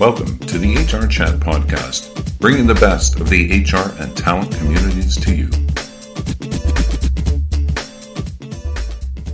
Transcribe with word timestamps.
Welcome 0.00 0.38
to 0.38 0.56
the 0.56 0.76
HR 0.76 1.06
Chat 1.06 1.40
Podcast, 1.40 2.38
bringing 2.38 2.66
the 2.66 2.74
best 2.74 3.20
of 3.20 3.28
the 3.28 3.62
HR 3.62 3.92
and 4.02 4.16
talent 4.16 4.50
communities 4.56 5.14
to 5.18 5.36
you. 5.36 5.50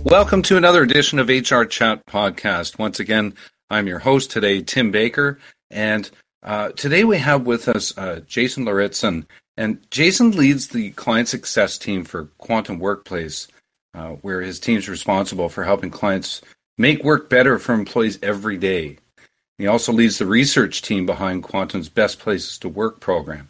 Welcome 0.03 0.41
to 0.41 0.57
another 0.57 0.83
edition 0.83 1.19
of 1.19 1.29
HR 1.29 1.63
Chat 1.63 2.05
Podcast. 2.05 2.77
Once 2.77 2.99
again, 2.99 3.33
I'm 3.69 3.87
your 3.87 3.99
host 3.99 4.29
today, 4.29 4.61
Tim 4.61 4.91
Baker, 4.91 5.39
and 5.71 6.11
uh, 6.43 6.71
today 6.71 7.05
we 7.05 7.17
have 7.17 7.47
with 7.47 7.69
us 7.69 7.97
uh, 7.97 8.19
Jason 8.27 8.65
Lauritzen. 8.65 9.25
And 9.55 9.89
Jason 9.89 10.31
leads 10.31 10.67
the 10.67 10.89
client 10.91 11.29
success 11.29 11.77
team 11.77 12.03
for 12.03 12.25
Quantum 12.39 12.77
Workplace, 12.77 13.47
uh, 13.93 14.15
where 14.15 14.41
his 14.41 14.59
team 14.59 14.79
is 14.79 14.89
responsible 14.89 15.47
for 15.47 15.63
helping 15.63 15.91
clients 15.91 16.41
make 16.77 17.05
work 17.05 17.29
better 17.29 17.57
for 17.57 17.71
employees 17.71 18.19
every 18.21 18.57
day. 18.57 18.97
He 19.57 19.67
also 19.67 19.91
leads 19.91 20.17
the 20.17 20.25
research 20.25 20.81
team 20.81 21.05
behind 21.05 21.43
Quantum's 21.43 21.89
Best 21.89 22.19
Places 22.19 22.57
to 22.59 22.69
Work 22.69 22.99
program. 22.99 23.49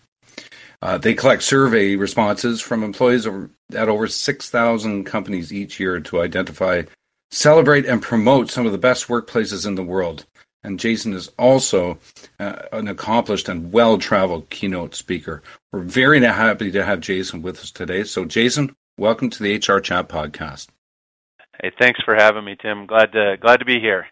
Uh, 0.81 0.97
they 0.97 1.13
collect 1.13 1.43
survey 1.43 1.95
responses 1.95 2.61
from 2.61 2.83
employees 2.83 3.25
over, 3.25 3.49
at 3.75 3.89
over 3.89 4.07
6,000 4.07 5.03
companies 5.05 5.51
each 5.51 5.79
year 5.79 5.99
to 5.99 6.21
identify, 6.21 6.83
celebrate, 7.31 7.85
and 7.85 8.01
promote 8.01 8.51
some 8.51 8.65
of 8.65 8.71
the 8.71 8.77
best 8.77 9.07
workplaces 9.07 9.65
in 9.65 9.75
the 9.75 9.83
world. 9.83 10.25
And 10.63 10.79
Jason 10.79 11.13
is 11.13 11.29
also 11.39 11.97
uh, 12.39 12.63
an 12.71 12.87
accomplished 12.87 13.49
and 13.49 13.71
well 13.71 13.97
traveled 13.97 14.49
keynote 14.49 14.95
speaker. 14.95 15.41
We're 15.71 15.81
very 15.81 16.21
happy 16.21 16.71
to 16.71 16.83
have 16.83 16.99
Jason 16.99 17.41
with 17.41 17.59
us 17.59 17.71
today. 17.71 18.03
So, 18.03 18.25
Jason, 18.25 18.75
welcome 18.97 19.29
to 19.29 19.43
the 19.43 19.55
HR 19.55 19.79
Chat 19.79 20.09
podcast. 20.09 20.67
Hey, 21.61 21.71
thanks 21.79 22.01
for 22.03 22.15
having 22.15 22.45
me, 22.45 22.55
Tim. 22.61 22.85
Glad 22.85 23.11
to 23.13 23.37
glad 23.39 23.57
to 23.57 23.65
be 23.65 23.79
here. 23.79 24.07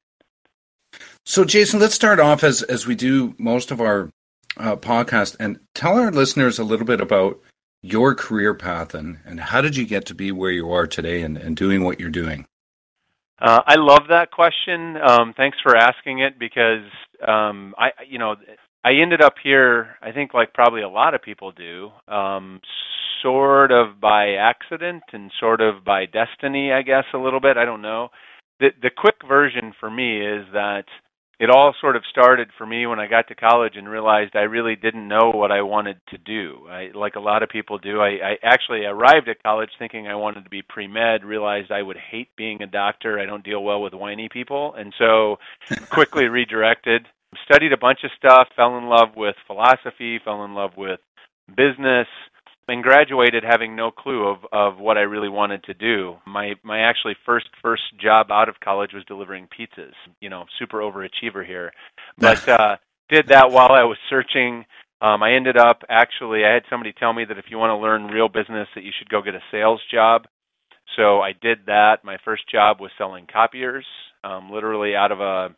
So, 1.27 1.43
Jason, 1.43 1.79
let's 1.79 1.95
start 1.95 2.19
off 2.19 2.43
as 2.43 2.61
as 2.61 2.85
we 2.85 2.93
do 2.93 3.33
most 3.39 3.71
of 3.71 3.81
our 3.81 4.11
uh, 4.57 4.75
podcast, 4.75 5.35
and 5.39 5.59
tell 5.73 5.97
our 5.97 6.11
listeners 6.11 6.59
a 6.59 6.63
little 6.63 6.85
bit 6.85 7.01
about 7.01 7.39
your 7.81 8.13
career 8.13 8.53
path 8.53 8.93
and 8.93 9.17
and 9.25 9.39
how 9.39 9.59
did 9.61 9.75
you 9.75 9.87
get 9.87 10.05
to 10.05 10.13
be 10.13 10.31
where 10.31 10.51
you 10.51 10.71
are 10.71 10.85
today 10.85 11.23
and, 11.23 11.35
and 11.35 11.57
doing 11.57 11.83
what 11.83 11.99
you're 11.99 12.11
doing. 12.11 12.45
Uh, 13.41 13.61
I 13.65 13.75
love 13.75 14.03
that 14.09 14.29
question. 14.31 14.97
Um, 14.97 15.33
thanks 15.35 15.57
for 15.63 15.75
asking 15.75 16.19
it 16.19 16.37
because 16.39 16.85
um, 17.27 17.73
I, 17.77 17.89
you 18.07 18.19
know, 18.19 18.35
I 18.83 18.91
ended 18.93 19.21
up 19.21 19.33
here. 19.43 19.97
I 20.03 20.11
think 20.11 20.35
like 20.35 20.53
probably 20.53 20.83
a 20.83 20.89
lot 20.89 21.15
of 21.15 21.23
people 21.23 21.51
do, 21.51 21.89
um, 22.07 22.61
sort 23.23 23.71
of 23.71 23.99
by 23.99 24.33
accident 24.33 25.03
and 25.11 25.31
sort 25.39 25.59
of 25.59 25.83
by 25.83 26.05
destiny, 26.05 26.71
I 26.71 26.83
guess 26.83 27.05
a 27.15 27.17
little 27.17 27.41
bit. 27.41 27.57
I 27.57 27.65
don't 27.65 27.81
know. 27.81 28.09
The 28.59 28.69
the 28.79 28.91
quick 28.95 29.15
version 29.27 29.73
for 29.79 29.89
me 29.89 30.21
is 30.21 30.45
that 30.53 30.85
it 31.39 31.49
all 31.49 31.73
sort 31.81 31.95
of 31.95 32.03
started 32.09 32.49
for 32.57 32.65
me 32.65 32.87
when 32.87 32.99
I 32.99 33.07
got 33.07 33.27
to 33.27 33.35
college 33.35 33.73
and 33.75 33.89
realized 33.89 34.35
I 34.35 34.41
really 34.41 34.75
didn't 34.75 35.07
know 35.07 35.31
what 35.33 35.51
I 35.51 35.61
wanted 35.61 35.97
to 36.09 36.17
do. 36.17 36.67
I, 36.69 36.91
like 36.93 37.15
a 37.15 37.19
lot 37.19 37.43
of 37.43 37.49
people 37.49 37.77
do, 37.77 37.99
I, 37.99 38.09
I 38.09 38.37
actually 38.43 38.85
arrived 38.85 39.27
at 39.27 39.43
college 39.43 39.69
thinking 39.77 40.07
I 40.07 40.15
wanted 40.15 40.45
to 40.45 40.49
be 40.49 40.61
pre 40.61 40.87
med, 40.87 41.25
realized 41.25 41.71
I 41.71 41.81
would 41.81 41.97
hate 41.97 42.29
being 42.37 42.61
a 42.61 42.67
doctor. 42.67 43.19
I 43.19 43.25
don't 43.25 43.43
deal 43.43 43.63
well 43.63 43.81
with 43.81 43.93
whiny 43.93 44.29
people. 44.31 44.73
And 44.77 44.93
so 44.97 45.37
quickly 45.89 46.25
redirected, 46.25 47.05
studied 47.43 47.73
a 47.73 47.77
bunch 47.77 47.99
of 48.03 48.11
stuff, 48.17 48.47
fell 48.55 48.77
in 48.77 48.85
love 48.85 49.09
with 49.17 49.35
philosophy, 49.45 50.19
fell 50.23 50.45
in 50.45 50.53
love 50.53 50.71
with 50.77 50.99
business, 51.49 52.07
and 52.67 52.83
graduated 52.83 53.43
having 53.43 53.75
no 53.75 53.91
clue 53.91 54.27
of 54.27 54.37
of 54.51 54.79
what 54.79 54.97
I 54.97 55.01
really 55.01 55.29
wanted 55.29 55.63
to 55.65 55.73
do. 55.73 56.15
My 56.25 56.55
my 56.63 56.79
actually 56.79 57.15
first 57.25 57.47
first 57.61 57.83
job 58.01 58.31
out 58.31 58.49
of 58.49 58.59
college 58.63 58.91
was 58.93 59.05
delivering 59.05 59.47
pizzas. 59.47 59.93
You 60.19 60.29
know, 60.29 60.45
super 60.59 60.79
overachiever 60.79 61.45
here, 61.45 61.71
but 62.17 62.47
uh, 62.49 62.77
did 63.09 63.27
that 63.27 63.51
while 63.51 63.71
I 63.71 63.83
was 63.83 63.97
searching. 64.09 64.65
Um, 65.01 65.21
I 65.21 65.33
ended 65.33 65.57
up 65.57 65.81
actually 65.89 66.45
I 66.45 66.53
had 66.53 66.63
somebody 66.69 66.93
tell 66.93 67.13
me 67.13 67.25
that 67.25 67.37
if 67.37 67.45
you 67.49 67.57
want 67.57 67.71
to 67.71 67.77
learn 67.77 68.05
real 68.05 68.29
business, 68.29 68.67
that 68.75 68.83
you 68.83 68.91
should 68.97 69.09
go 69.09 69.21
get 69.21 69.35
a 69.35 69.41
sales 69.51 69.81
job. 69.91 70.23
So 70.95 71.19
I 71.19 71.33
did 71.33 71.65
that. 71.67 72.03
My 72.03 72.17
first 72.23 72.49
job 72.49 72.79
was 72.79 72.91
selling 72.97 73.27
copiers, 73.31 73.85
um, 74.23 74.51
literally 74.51 74.95
out 74.95 75.11
of 75.11 75.19
a 75.19 75.49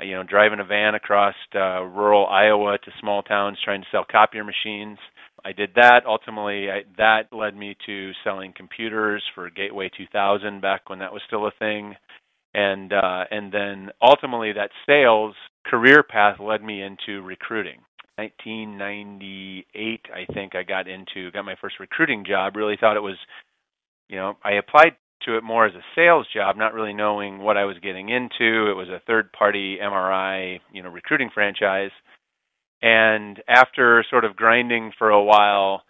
you 0.00 0.12
know 0.12 0.22
driving 0.22 0.60
a 0.60 0.64
van 0.64 0.94
across 0.94 1.34
uh, 1.54 1.82
rural 1.82 2.26
Iowa 2.26 2.78
to 2.78 2.90
small 3.00 3.22
towns 3.22 3.58
trying 3.64 3.80
to 3.80 3.86
sell 3.90 4.04
copier 4.08 4.44
machines. 4.44 4.98
I 5.44 5.52
did 5.52 5.70
that. 5.76 6.02
Ultimately, 6.06 6.70
I, 6.70 6.82
that 6.96 7.32
led 7.32 7.54
me 7.54 7.76
to 7.86 8.12
selling 8.24 8.52
computers 8.56 9.22
for 9.34 9.50
Gateway 9.50 9.90
2000 9.96 10.60
back 10.60 10.88
when 10.88 11.00
that 11.00 11.12
was 11.12 11.22
still 11.26 11.46
a 11.46 11.52
thing, 11.58 11.94
and 12.54 12.92
uh, 12.92 13.24
and 13.30 13.52
then 13.52 13.90
ultimately 14.00 14.52
that 14.52 14.70
sales 14.86 15.34
career 15.66 16.02
path 16.02 16.40
led 16.40 16.62
me 16.62 16.82
into 16.82 17.22
recruiting. 17.22 17.80
1998, 18.16 20.00
I 20.14 20.32
think 20.32 20.54
I 20.54 20.62
got 20.62 20.88
into 20.88 21.30
got 21.32 21.44
my 21.44 21.56
first 21.60 21.80
recruiting 21.80 22.24
job. 22.26 22.56
Really 22.56 22.78
thought 22.80 22.96
it 22.96 23.00
was, 23.00 23.18
you 24.08 24.16
know, 24.16 24.34
I 24.42 24.52
applied 24.52 24.96
to 25.26 25.36
it 25.36 25.42
more 25.42 25.66
as 25.66 25.74
a 25.74 25.84
sales 25.94 26.26
job, 26.32 26.56
not 26.56 26.74
really 26.74 26.94
knowing 26.94 27.38
what 27.38 27.56
I 27.56 27.64
was 27.64 27.76
getting 27.82 28.10
into. 28.10 28.70
It 28.70 28.76
was 28.76 28.88
a 28.88 29.00
third-party 29.06 29.78
MRI, 29.82 30.60
you 30.72 30.82
know, 30.82 30.90
recruiting 30.90 31.30
franchise 31.32 31.90
and 32.82 33.42
after 33.48 34.04
sort 34.10 34.24
of 34.24 34.36
grinding 34.36 34.92
for 34.98 35.10
a 35.10 35.22
while, 35.22 35.82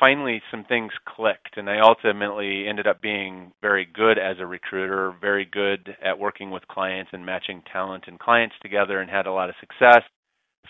finally 0.00 0.42
some 0.50 0.64
things 0.64 0.92
clicked, 1.06 1.56
and 1.56 1.70
I 1.70 1.80
ultimately 1.80 2.66
ended 2.68 2.86
up 2.86 3.00
being 3.00 3.52
very 3.60 3.86
good 3.86 4.18
as 4.18 4.36
a 4.40 4.46
recruiter, 4.46 5.14
very 5.20 5.44
good 5.44 5.96
at 6.04 6.18
working 6.18 6.50
with 6.50 6.66
clients 6.68 7.10
and 7.12 7.24
matching 7.24 7.62
talent 7.72 8.04
and 8.06 8.18
clients 8.18 8.56
together, 8.62 9.00
and 9.00 9.10
had 9.10 9.26
a 9.26 9.32
lot 9.32 9.48
of 9.48 9.54
success. 9.60 10.02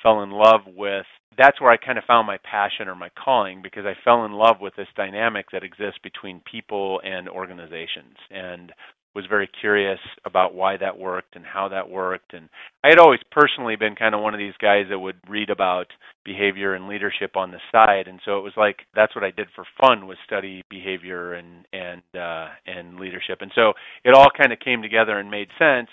Fell 0.02 0.22
in 0.22 0.30
love 0.30 0.62
with 0.66 1.06
that's 1.38 1.60
where 1.60 1.70
I 1.70 1.76
kind 1.76 1.98
of 1.98 2.04
found 2.04 2.26
my 2.26 2.38
passion 2.38 2.88
or 2.88 2.94
my 2.94 3.08
calling 3.22 3.62
because 3.62 3.84
I 3.86 3.94
fell 4.04 4.24
in 4.24 4.32
love 4.32 4.56
with 4.60 4.74
this 4.76 4.88
dynamic 4.96 5.46
that 5.52 5.64
exists 5.64 5.98
between 6.02 6.42
people 6.50 7.00
and 7.04 7.28
organizations. 7.28 8.16
And 8.30 8.72
was 9.14 9.24
very 9.28 9.48
curious 9.60 9.98
about 10.24 10.54
why 10.54 10.76
that 10.78 10.98
worked 10.98 11.36
and 11.36 11.44
how 11.44 11.68
that 11.68 11.88
worked. 11.88 12.32
And 12.32 12.48
I 12.82 12.88
had 12.88 12.98
always 12.98 13.20
personally 13.30 13.76
been 13.76 13.94
kind 13.94 14.14
of 14.14 14.22
one 14.22 14.34
of 14.34 14.38
these 14.38 14.56
guys 14.60 14.86
that 14.90 14.98
would 14.98 15.16
read 15.28 15.50
about 15.50 15.86
behavior 16.24 16.74
and 16.74 16.88
leadership 16.88 17.36
on 17.36 17.50
the 17.50 17.60
side. 17.70 18.08
And 18.08 18.20
so 18.24 18.38
it 18.38 18.42
was 18.42 18.54
like 18.56 18.80
that's 18.94 19.14
what 19.14 19.24
I 19.24 19.30
did 19.30 19.48
for 19.54 19.64
fun 19.80 20.06
was 20.06 20.16
study 20.26 20.62
behavior 20.70 21.34
and 21.34 21.66
and 21.72 22.02
uh 22.14 22.48
and 22.66 22.98
leadership. 22.98 23.38
And 23.40 23.52
so 23.54 23.72
it 24.04 24.14
all 24.14 24.28
kind 24.36 24.52
of 24.52 24.60
came 24.60 24.82
together 24.82 25.18
and 25.18 25.30
made 25.30 25.48
sense. 25.58 25.88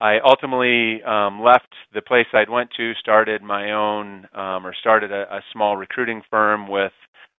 I 0.00 0.18
ultimately 0.24 1.02
um, 1.04 1.42
left 1.42 1.72
the 1.94 2.02
place 2.02 2.26
I'd 2.34 2.50
went 2.50 2.70
to, 2.76 2.92
started 3.00 3.42
my 3.42 3.72
own, 3.72 4.26
um, 4.34 4.66
or 4.66 4.74
started 4.78 5.10
a, 5.10 5.22
a 5.36 5.40
small 5.54 5.76
recruiting 5.76 6.20
firm 6.28 6.68
with 6.68 6.92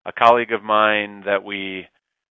a 0.06 0.12
colleague 0.12 0.52
of 0.52 0.62
mine 0.62 1.22
that 1.26 1.44
we 1.44 1.86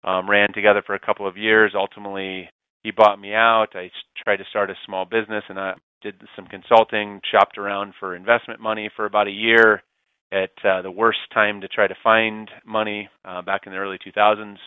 um, 0.03 0.29
ran 0.29 0.51
together 0.53 0.83
for 0.85 0.95
a 0.95 0.99
couple 0.99 1.25
of 1.27 1.37
years. 1.37 1.71
Ultimately, 1.73 2.49
he 2.83 2.91
bought 2.91 3.19
me 3.19 3.33
out. 3.33 3.67
I 3.75 3.91
tried 4.23 4.37
to 4.37 4.45
start 4.49 4.69
a 4.69 4.75
small 4.85 5.05
business 5.05 5.43
and 5.49 5.59
I 5.59 5.73
did 6.01 6.15
some 6.35 6.47
consulting, 6.47 7.21
shopped 7.29 7.57
around 7.57 7.93
for 7.99 8.15
investment 8.15 8.61
money 8.61 8.89
for 8.95 9.05
about 9.05 9.27
a 9.27 9.31
year 9.31 9.83
at 10.31 10.51
uh, 10.63 10.81
the 10.81 10.91
worst 10.91 11.19
time 11.33 11.61
to 11.61 11.67
try 11.67 11.87
to 11.87 11.95
find 12.03 12.49
money 12.65 13.09
uh, 13.25 13.41
back 13.41 13.61
in 13.65 13.71
the 13.71 13.77
early 13.77 13.97
2000s. 13.97 14.57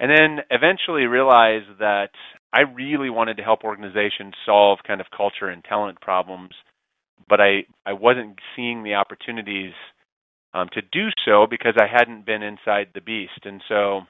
And 0.00 0.10
then 0.10 0.38
eventually 0.50 1.04
realized 1.04 1.78
that 1.78 2.10
I 2.52 2.62
really 2.62 3.10
wanted 3.10 3.36
to 3.36 3.42
help 3.42 3.62
organizations 3.64 4.34
solve 4.44 4.80
kind 4.86 5.00
of 5.00 5.06
culture 5.16 5.48
and 5.48 5.62
talent 5.62 6.00
problems, 6.00 6.50
but 7.28 7.40
I, 7.40 7.64
I 7.86 7.92
wasn't 7.92 8.38
seeing 8.56 8.82
the 8.82 8.94
opportunities 8.94 9.72
um, 10.54 10.68
to 10.72 10.82
do 10.82 11.08
so 11.24 11.46
because 11.48 11.74
I 11.78 11.86
hadn't 11.86 12.26
been 12.26 12.42
inside 12.42 12.88
the 12.94 13.00
beast. 13.00 13.44
And 13.44 13.62
so 13.68 14.00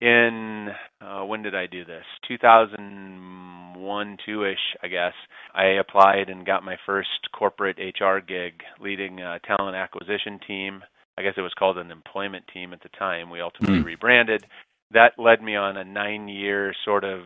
in 0.00 0.68
uh, 1.00 1.24
when 1.24 1.42
did 1.42 1.54
I 1.54 1.66
do 1.66 1.84
this? 1.84 2.04
2001, 2.28 4.16
two 4.24 4.44
ish, 4.44 4.76
I 4.82 4.88
guess. 4.88 5.12
I 5.54 5.64
applied 5.80 6.28
and 6.28 6.44
got 6.46 6.64
my 6.64 6.76
first 6.84 7.08
corporate 7.36 7.78
HR 7.78 8.18
gig, 8.18 8.62
leading 8.80 9.20
a 9.20 9.38
talent 9.46 9.76
acquisition 9.76 10.38
team. 10.46 10.82
I 11.18 11.22
guess 11.22 11.34
it 11.36 11.42
was 11.42 11.54
called 11.58 11.78
an 11.78 11.90
employment 11.90 12.44
team 12.52 12.72
at 12.74 12.82
the 12.82 12.90
time. 12.90 13.30
We 13.30 13.40
ultimately 13.40 13.78
mm. 13.78 13.84
rebranded. 13.84 14.44
That 14.92 15.12
led 15.18 15.42
me 15.42 15.56
on 15.56 15.78
a 15.78 15.84
nine-year 15.84 16.74
sort 16.84 17.04
of 17.04 17.22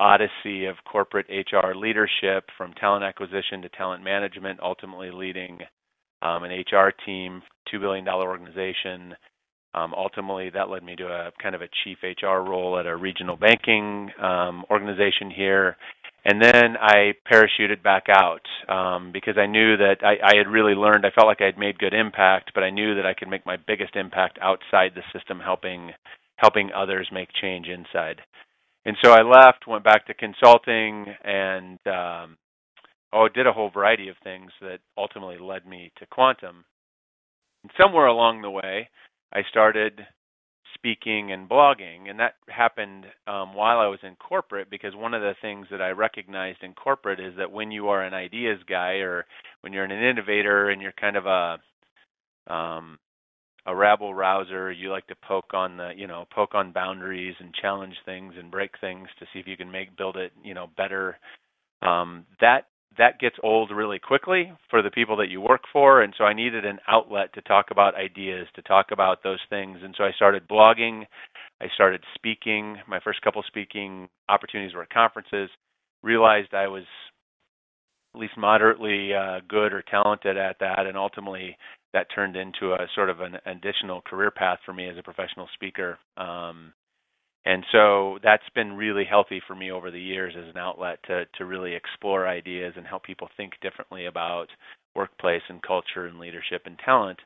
odyssey 0.00 0.66
of 0.66 0.76
corporate 0.90 1.26
HR 1.28 1.74
leadership, 1.76 2.44
from 2.58 2.74
talent 2.74 3.04
acquisition 3.04 3.62
to 3.62 3.68
talent 3.68 4.02
management, 4.02 4.58
ultimately 4.60 5.12
leading 5.12 5.60
um, 6.22 6.42
an 6.42 6.50
HR 6.50 6.92
team, 7.06 7.42
two 7.70 7.78
billion 7.78 8.04
dollar 8.04 8.28
organization 8.28 9.14
um, 9.74 9.92
ultimately, 9.94 10.50
that 10.50 10.70
led 10.70 10.82
me 10.82 10.96
to 10.96 11.06
a 11.06 11.32
kind 11.42 11.54
of 11.54 11.62
a 11.62 11.68
chief 11.82 11.98
HR 12.02 12.38
role 12.48 12.78
at 12.78 12.86
a 12.86 12.96
regional 12.96 13.36
banking 13.36 14.10
um, 14.22 14.64
organization 14.70 15.30
here. 15.34 15.76
And 16.26 16.40
then 16.40 16.76
I 16.80 17.12
parachuted 17.30 17.82
back 17.82 18.04
out 18.08 18.40
um, 18.68 19.10
because 19.12 19.36
I 19.36 19.46
knew 19.46 19.76
that 19.76 19.96
I, 20.02 20.14
I 20.24 20.36
had 20.38 20.48
really 20.48 20.72
learned. 20.72 21.04
I 21.04 21.10
felt 21.10 21.26
like 21.26 21.42
I 21.42 21.46
had 21.46 21.58
made 21.58 21.78
good 21.78 21.92
impact, 21.92 22.52
but 22.54 22.64
I 22.64 22.70
knew 22.70 22.94
that 22.94 23.04
I 23.04 23.12
could 23.12 23.28
make 23.28 23.44
my 23.44 23.56
biggest 23.56 23.94
impact 23.94 24.38
outside 24.40 24.92
the 24.94 25.02
system, 25.12 25.38
helping 25.38 25.90
helping 26.36 26.70
others 26.72 27.08
make 27.12 27.28
change 27.40 27.68
inside. 27.68 28.20
And 28.84 28.96
so 29.02 29.12
I 29.12 29.22
left, 29.22 29.66
went 29.66 29.84
back 29.84 30.06
to 30.06 30.14
consulting, 30.14 31.06
and 31.24 31.78
um, 31.86 32.36
oh, 33.12 33.28
did 33.32 33.46
a 33.46 33.52
whole 33.52 33.70
variety 33.70 34.08
of 34.08 34.16
things 34.24 34.50
that 34.60 34.78
ultimately 34.98 35.38
led 35.38 35.66
me 35.66 35.92
to 35.98 36.06
quantum. 36.06 36.64
And 37.62 37.72
somewhere 37.80 38.06
along 38.06 38.42
the 38.42 38.50
way, 38.50 38.88
I 39.34 39.42
started 39.50 40.06
speaking 40.74 41.32
and 41.32 41.48
blogging, 41.48 42.10
and 42.10 42.18
that 42.18 42.34
happened 42.48 43.06
um, 43.26 43.54
while 43.54 43.78
I 43.78 43.86
was 43.86 44.00
in 44.02 44.16
corporate 44.16 44.70
because 44.70 44.94
one 44.94 45.14
of 45.14 45.22
the 45.22 45.34
things 45.40 45.66
that 45.70 45.80
I 45.80 45.90
recognized 45.90 46.62
in 46.62 46.74
corporate 46.74 47.20
is 47.20 47.34
that 47.38 47.50
when 47.50 47.70
you 47.70 47.88
are 47.88 48.02
an 48.02 48.14
ideas 48.14 48.58
guy 48.68 48.94
or 48.94 49.24
when 49.62 49.72
you're 49.72 49.84
an 49.84 49.90
innovator 49.90 50.70
and 50.70 50.82
you're 50.82 50.92
kind 50.92 51.16
of 51.16 51.26
a 51.26 51.58
um, 52.52 52.98
a 53.66 53.74
rabble 53.74 54.14
rouser. 54.14 54.70
You 54.70 54.90
like 54.90 55.06
to 55.08 55.16
poke 55.26 55.54
on 55.54 55.76
the, 55.76 55.92
you 55.96 56.06
know, 56.06 56.26
poke 56.34 56.54
on 56.54 56.72
boundaries 56.72 57.34
and 57.40 57.54
challenge 57.54 57.94
things 58.04 58.34
and 58.38 58.50
break 58.50 58.72
things 58.80 59.08
to 59.18 59.26
see 59.32 59.38
if 59.38 59.46
you 59.46 59.56
can 59.56 59.70
make 59.70 59.96
build 59.96 60.16
it, 60.16 60.32
you 60.42 60.54
know, 60.54 60.68
better. 60.76 61.18
Um, 61.82 62.26
that 62.40 62.66
that 62.98 63.18
gets 63.18 63.36
old 63.42 63.70
really 63.70 63.98
quickly 63.98 64.52
for 64.70 64.82
the 64.82 64.90
people 64.90 65.16
that 65.16 65.28
you 65.28 65.40
work 65.40 65.62
for, 65.72 66.02
and 66.02 66.14
so 66.16 66.24
I 66.24 66.32
needed 66.32 66.64
an 66.64 66.78
outlet 66.88 67.32
to 67.34 67.42
talk 67.42 67.66
about 67.70 67.94
ideas, 67.94 68.46
to 68.54 68.62
talk 68.62 68.86
about 68.92 69.22
those 69.22 69.40
things, 69.50 69.78
and 69.82 69.94
so 69.96 70.04
I 70.04 70.12
started 70.12 70.48
blogging. 70.48 71.04
I 71.60 71.66
started 71.74 72.02
speaking. 72.14 72.76
My 72.88 73.00
first 73.00 73.22
couple 73.22 73.42
speaking 73.46 74.08
opportunities 74.28 74.74
were 74.74 74.82
at 74.82 74.90
conferences. 74.90 75.50
Realized 76.02 76.52
I 76.52 76.68
was 76.68 76.84
at 78.14 78.20
least 78.20 78.36
moderately 78.36 79.12
uh, 79.14 79.40
good 79.48 79.72
or 79.72 79.82
talented 79.82 80.36
at 80.36 80.56
that, 80.60 80.86
and 80.86 80.96
ultimately 80.96 81.56
that 81.92 82.06
turned 82.14 82.36
into 82.36 82.72
a 82.72 82.86
sort 82.94 83.10
of 83.10 83.20
an 83.20 83.36
additional 83.46 84.02
career 84.02 84.30
path 84.30 84.58
for 84.66 84.72
me 84.72 84.88
as 84.88 84.98
a 84.98 85.02
professional 85.02 85.48
speaker. 85.54 85.98
Um, 86.16 86.72
and 87.46 87.64
so 87.72 88.18
that's 88.22 88.48
been 88.54 88.72
really 88.72 89.04
healthy 89.04 89.40
for 89.46 89.54
me 89.54 89.70
over 89.70 89.90
the 89.90 90.00
years 90.00 90.34
as 90.36 90.48
an 90.48 90.58
outlet 90.58 90.98
to 91.06 91.24
to 91.36 91.44
really 91.44 91.74
explore 91.74 92.26
ideas 92.26 92.74
and 92.76 92.86
help 92.86 93.04
people 93.04 93.28
think 93.36 93.52
differently 93.60 94.06
about 94.06 94.46
workplace 94.94 95.42
and 95.48 95.62
culture 95.62 96.06
and 96.06 96.18
leadership 96.18 96.62
and 96.66 96.78
talent. 96.84 97.18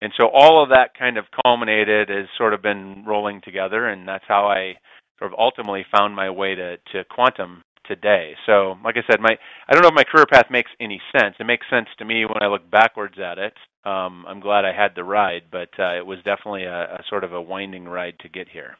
And 0.00 0.12
so 0.18 0.28
all 0.28 0.62
of 0.62 0.70
that 0.70 0.98
kind 0.98 1.16
of 1.16 1.26
culminated 1.44 2.08
has 2.08 2.26
sort 2.36 2.54
of 2.54 2.62
been 2.62 3.04
rolling 3.06 3.40
together, 3.44 3.88
and 3.88 4.06
that's 4.06 4.24
how 4.26 4.46
I 4.46 4.74
sort 5.18 5.32
of 5.32 5.38
ultimately 5.38 5.84
found 5.96 6.14
my 6.16 6.30
way 6.30 6.54
to 6.54 6.76
to 6.92 7.04
quantum 7.04 7.62
today. 7.84 8.34
So, 8.46 8.76
like 8.84 8.96
I 8.96 9.02
said, 9.10 9.20
my 9.20 9.36
I 9.68 9.72
don't 9.72 9.82
know 9.82 9.88
if 9.88 9.94
my 9.94 10.04
career 10.04 10.26
path 10.26 10.46
makes 10.50 10.70
any 10.80 11.00
sense. 11.16 11.36
It 11.38 11.44
makes 11.44 11.66
sense 11.70 11.88
to 11.98 12.04
me 12.04 12.24
when 12.24 12.42
I 12.42 12.46
look 12.46 12.68
backwards 12.70 13.16
at 13.22 13.38
it. 13.38 13.54
Um, 13.84 14.24
I'm 14.26 14.40
glad 14.40 14.64
I 14.64 14.72
had 14.72 14.92
the 14.94 15.04
ride, 15.04 15.42
but 15.50 15.70
uh, 15.78 15.96
it 15.96 16.06
was 16.06 16.18
definitely 16.18 16.64
a, 16.64 16.82
a 16.94 17.04
sort 17.08 17.24
of 17.24 17.32
a 17.32 17.42
winding 17.42 17.84
ride 17.84 18.14
to 18.20 18.28
get 18.28 18.48
here. 18.48 18.76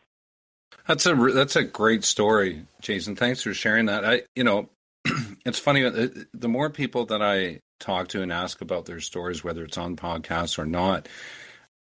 That's 0.86 1.06
a 1.06 1.14
that's 1.14 1.56
a 1.56 1.64
great 1.64 2.04
story, 2.04 2.66
Jason. 2.80 3.16
Thanks 3.16 3.42
for 3.42 3.54
sharing 3.54 3.86
that. 3.86 4.04
I 4.04 4.22
you 4.34 4.44
know, 4.44 4.68
it's 5.44 5.58
funny 5.58 5.84
uh, 5.84 6.08
the 6.34 6.48
more 6.48 6.70
people 6.70 7.06
that 7.06 7.22
I 7.22 7.60
talk 7.80 8.08
to 8.08 8.22
and 8.22 8.32
ask 8.32 8.60
about 8.60 8.86
their 8.86 9.00
stories, 9.00 9.42
whether 9.42 9.64
it's 9.64 9.78
on 9.78 9.96
podcasts 9.96 10.58
or 10.58 10.66
not, 10.66 11.08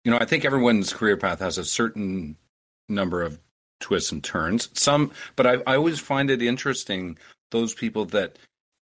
you 0.05 0.11
know, 0.11 0.19
I 0.19 0.25
think 0.25 0.45
everyone's 0.45 0.93
career 0.93 1.17
path 1.17 1.41
has 1.41 1.59
a 1.59 1.65
certain 1.65 2.37
number 2.89 3.23
of 3.23 3.39
twists 3.81 4.13
and 4.13 4.23
turns. 4.23 4.69
Some, 4.75 5.11
but 5.37 5.47
I, 5.47 5.55
I 5.67 5.77
always 5.77 5.99
find 5.99 6.31
it 6.31 6.43
interesting 6.43 7.19
those 7.51 7.75
people 7.75 8.07
that 8.07 8.39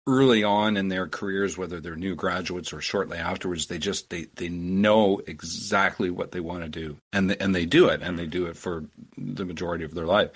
early 0.08 0.42
on 0.42 0.76
in 0.76 0.88
their 0.88 1.06
careers, 1.06 1.58
whether 1.58 1.78
they're 1.78 1.94
new 1.94 2.14
graduates 2.14 2.72
or 2.72 2.80
shortly 2.80 3.18
afterwards, 3.18 3.66
they 3.66 3.78
just 3.78 4.08
they 4.10 4.26
they 4.36 4.48
know 4.48 5.20
exactly 5.26 6.10
what 6.10 6.32
they 6.32 6.40
want 6.40 6.62
to 6.62 6.68
do, 6.68 6.96
and 7.12 7.30
they, 7.30 7.36
and 7.36 7.54
they 7.54 7.66
do 7.66 7.88
it, 7.88 8.02
and 8.02 8.18
they 8.18 8.26
do 8.26 8.46
it 8.46 8.56
for 8.56 8.84
the 9.16 9.44
majority 9.44 9.84
of 9.84 9.94
their 9.94 10.06
life. 10.06 10.30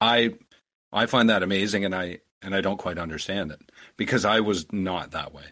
I 0.00 0.34
I 0.92 1.06
find 1.06 1.28
that 1.28 1.42
amazing, 1.42 1.84
and 1.84 1.94
I 1.94 2.20
and 2.42 2.54
I 2.54 2.60
don't 2.60 2.78
quite 2.78 2.98
understand 2.98 3.52
it 3.52 3.60
because 3.96 4.24
I 4.24 4.40
was 4.40 4.72
not 4.72 5.10
that 5.12 5.34
way. 5.34 5.44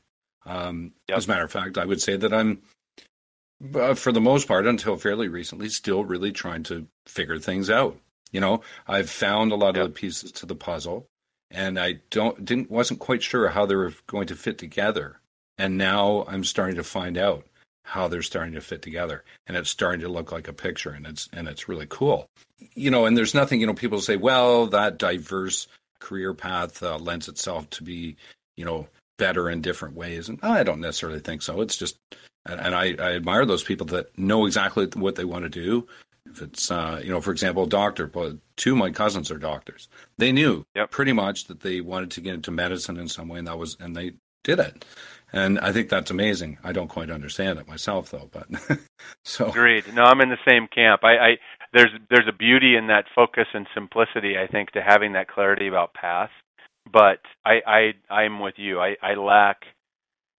Um, 0.46 0.93
yep. 1.08 1.19
As 1.19 1.26
a 1.26 1.29
matter 1.29 1.44
of 1.44 1.52
fact, 1.52 1.76
I 1.76 1.84
would 1.84 2.00
say 2.00 2.17
that 2.17 2.32
I'm, 2.32 2.62
uh, 3.75 3.94
for 3.94 4.12
the 4.12 4.20
most 4.20 4.46
part, 4.46 4.67
until 4.67 4.96
fairly 4.96 5.29
recently, 5.29 5.69
still 5.69 6.05
really 6.05 6.32
trying 6.32 6.62
to 6.64 6.87
figure 7.06 7.38
things 7.38 7.69
out. 7.69 7.99
You 8.32 8.40
know, 8.40 8.62
I've 8.87 9.11
found 9.11 9.52
a 9.52 9.56
lot 9.56 9.75
yep. 9.75 9.84
of 9.84 9.88
the 9.88 10.00
pieces 10.00 10.32
to 10.32 10.46
the 10.46 10.55
puzzle, 10.55 11.06
and 11.50 11.78
I 11.78 12.00
don't 12.10 12.44
didn't 12.44 12.70
wasn't 12.70 13.00
quite 13.00 13.22
sure 13.22 13.48
how 13.48 13.66
they 13.66 13.76
were 13.76 13.93
going 14.06 14.26
to 14.28 14.37
fit 14.37 14.58
together. 14.58 15.20
And 15.58 15.78
now 15.78 16.25
I'm 16.28 16.44
starting 16.44 16.76
to 16.76 16.84
find 16.84 17.16
out 17.16 17.46
how 17.82 18.08
they're 18.08 18.22
starting 18.22 18.54
to 18.54 18.60
fit 18.60 18.82
together, 18.82 19.25
and 19.46 19.56
it's 19.56 19.70
starting 19.70 20.00
to 20.00 20.08
look 20.08 20.32
like 20.32 20.48
a 20.48 20.52
picture, 20.52 20.90
and 20.90 21.06
it's 21.06 21.28
and 21.32 21.48
it's 21.48 21.69
really 21.69 21.87
cool. 21.88 22.28
You 22.75 22.90
know, 22.90 23.06
and 23.06 23.16
there's 23.16 23.34
nothing. 23.34 23.60
You 23.60 23.66
know, 23.66 23.75
people 23.75 24.00
say, 24.00 24.16
well, 24.16 24.66
that 24.66 24.98
diverse 24.98 25.69
career 25.98 26.34
path 26.34 26.82
uh, 26.82 26.98
lends 26.98 27.28
itself 27.28 27.70
to 27.70 27.82
be, 27.82 28.16
you 28.56 28.64
know, 28.64 28.87
better 29.19 29.48
in 29.48 29.62
different 29.62 29.94
ways, 29.94 30.28
and 30.28 30.38
I 30.43 30.62
don't 30.62 30.81
necessarily 30.81 31.20
think 31.20 31.43
so. 31.43 31.60
It's 31.60 31.76
just 31.76 31.96
and, 32.48 32.75
I, 32.75 32.94
I, 32.98 33.14
admire 33.16 33.44
those 33.44 33.64
people 33.64 33.87
that 33.88 34.16
know 34.19 34.46
exactly 34.46 34.87
what 34.94 35.16
they 35.16 35.25
want 35.25 35.44
to 35.44 35.48
do 35.48 35.87
if 36.31 36.43
it's, 36.43 36.70
uh, 36.70 37.00
you 37.02 37.11
know, 37.11 37.20
for 37.20 37.31
example, 37.31 37.64
a 37.64 37.69
doctor, 37.69 38.06
but 38.06 38.37
two 38.56 38.73
of 38.73 38.78
my 38.78 38.90
cousins 38.90 39.31
are 39.31 39.38
doctors. 39.38 39.88
They 40.19 40.32
knew 40.32 40.64
yep. 40.75 40.90
pretty 40.90 41.12
much 41.12 41.44
that 41.44 41.61
they 41.61 41.81
wanted 41.81 42.11
to 42.12 42.20
get 42.20 42.34
into 42.34 42.50
medicine 42.50 42.99
in 42.99 43.08
some 43.08 43.28
way, 43.28 43.38
and 43.38 43.49
that 43.49 43.58
was, 43.58 43.76
and 43.81 43.96
they 43.96 44.12
did 44.44 44.58
it. 44.58 44.84
And 45.32 45.58
I 45.58 45.73
think 45.73 45.88
that's 45.88 46.11
amazing. 46.11 46.58
I 46.62 46.73
don't 46.73 46.88
quite 46.88 47.11
understand 47.11 47.58
it 47.58 47.69
myself, 47.69 48.11
though. 48.11 48.31
But 48.32 48.49
so 49.25 49.49
agreed. 49.49 49.93
No, 49.93 50.05
I'm 50.05 50.20
in 50.20 50.31
the 50.31 50.38
same 50.49 50.69
camp. 50.69 51.02
I, 51.05 51.17
I 51.17 51.37
there's 51.73 51.90
there's 52.11 52.29
a 52.29 52.32
beauty 52.32 52.76
in 52.76 52.87
that 52.87 53.06
focus 53.14 53.46
and 53.52 53.67
simplicity. 53.75 54.37
I 54.38 54.46
think 54.46 54.70
to 54.72 54.82
having 54.82 55.12
that 55.14 55.29
clarity 55.29 55.67
about 55.67 55.94
path. 55.94 56.31
But 56.90 57.19
I 57.44 57.61
I 57.67 58.14
I'm 58.14 58.40
with 58.40 58.55
you. 58.56 58.81
I 58.81 58.96
I 59.02 59.14
lack 59.14 59.62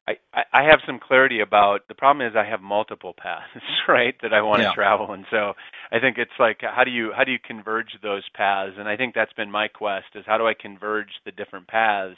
I, 0.08 0.44
I 0.54 0.64
have 0.64 0.80
some 0.86 1.00
clarity 1.06 1.42
about 1.42 1.82
the 1.90 1.96
problem 1.96 2.26
is 2.26 2.34
I 2.36 2.50
have 2.50 2.62
multiple 2.62 3.14
paths, 3.18 3.44
right, 3.88 4.16
that 4.22 4.34
I 4.34 4.42
want 4.42 4.62
yeah. 4.62 4.70
to 4.70 4.74
travel, 4.74 5.12
and 5.12 5.26
so 5.30 5.54
I 5.92 6.00
think 6.00 6.18
it's 6.18 6.32
like 6.40 6.60
how 6.62 6.84
do 6.84 6.92
you 6.92 7.12
how 7.16 7.24
do 7.24 7.32
you 7.32 7.40
converge 7.46 7.90
those 8.02 8.24
paths? 8.34 8.74
And 8.78 8.88
I 8.88 8.96
think 8.96 9.14
that's 9.14 9.34
been 9.34 9.52
my 9.52 9.68
quest 9.68 10.08
is 10.16 10.24
how 10.26 10.38
do 10.38 10.48
I 10.48 10.54
converge 10.60 11.10
the 11.26 11.32
different 11.32 11.68
paths 11.68 12.18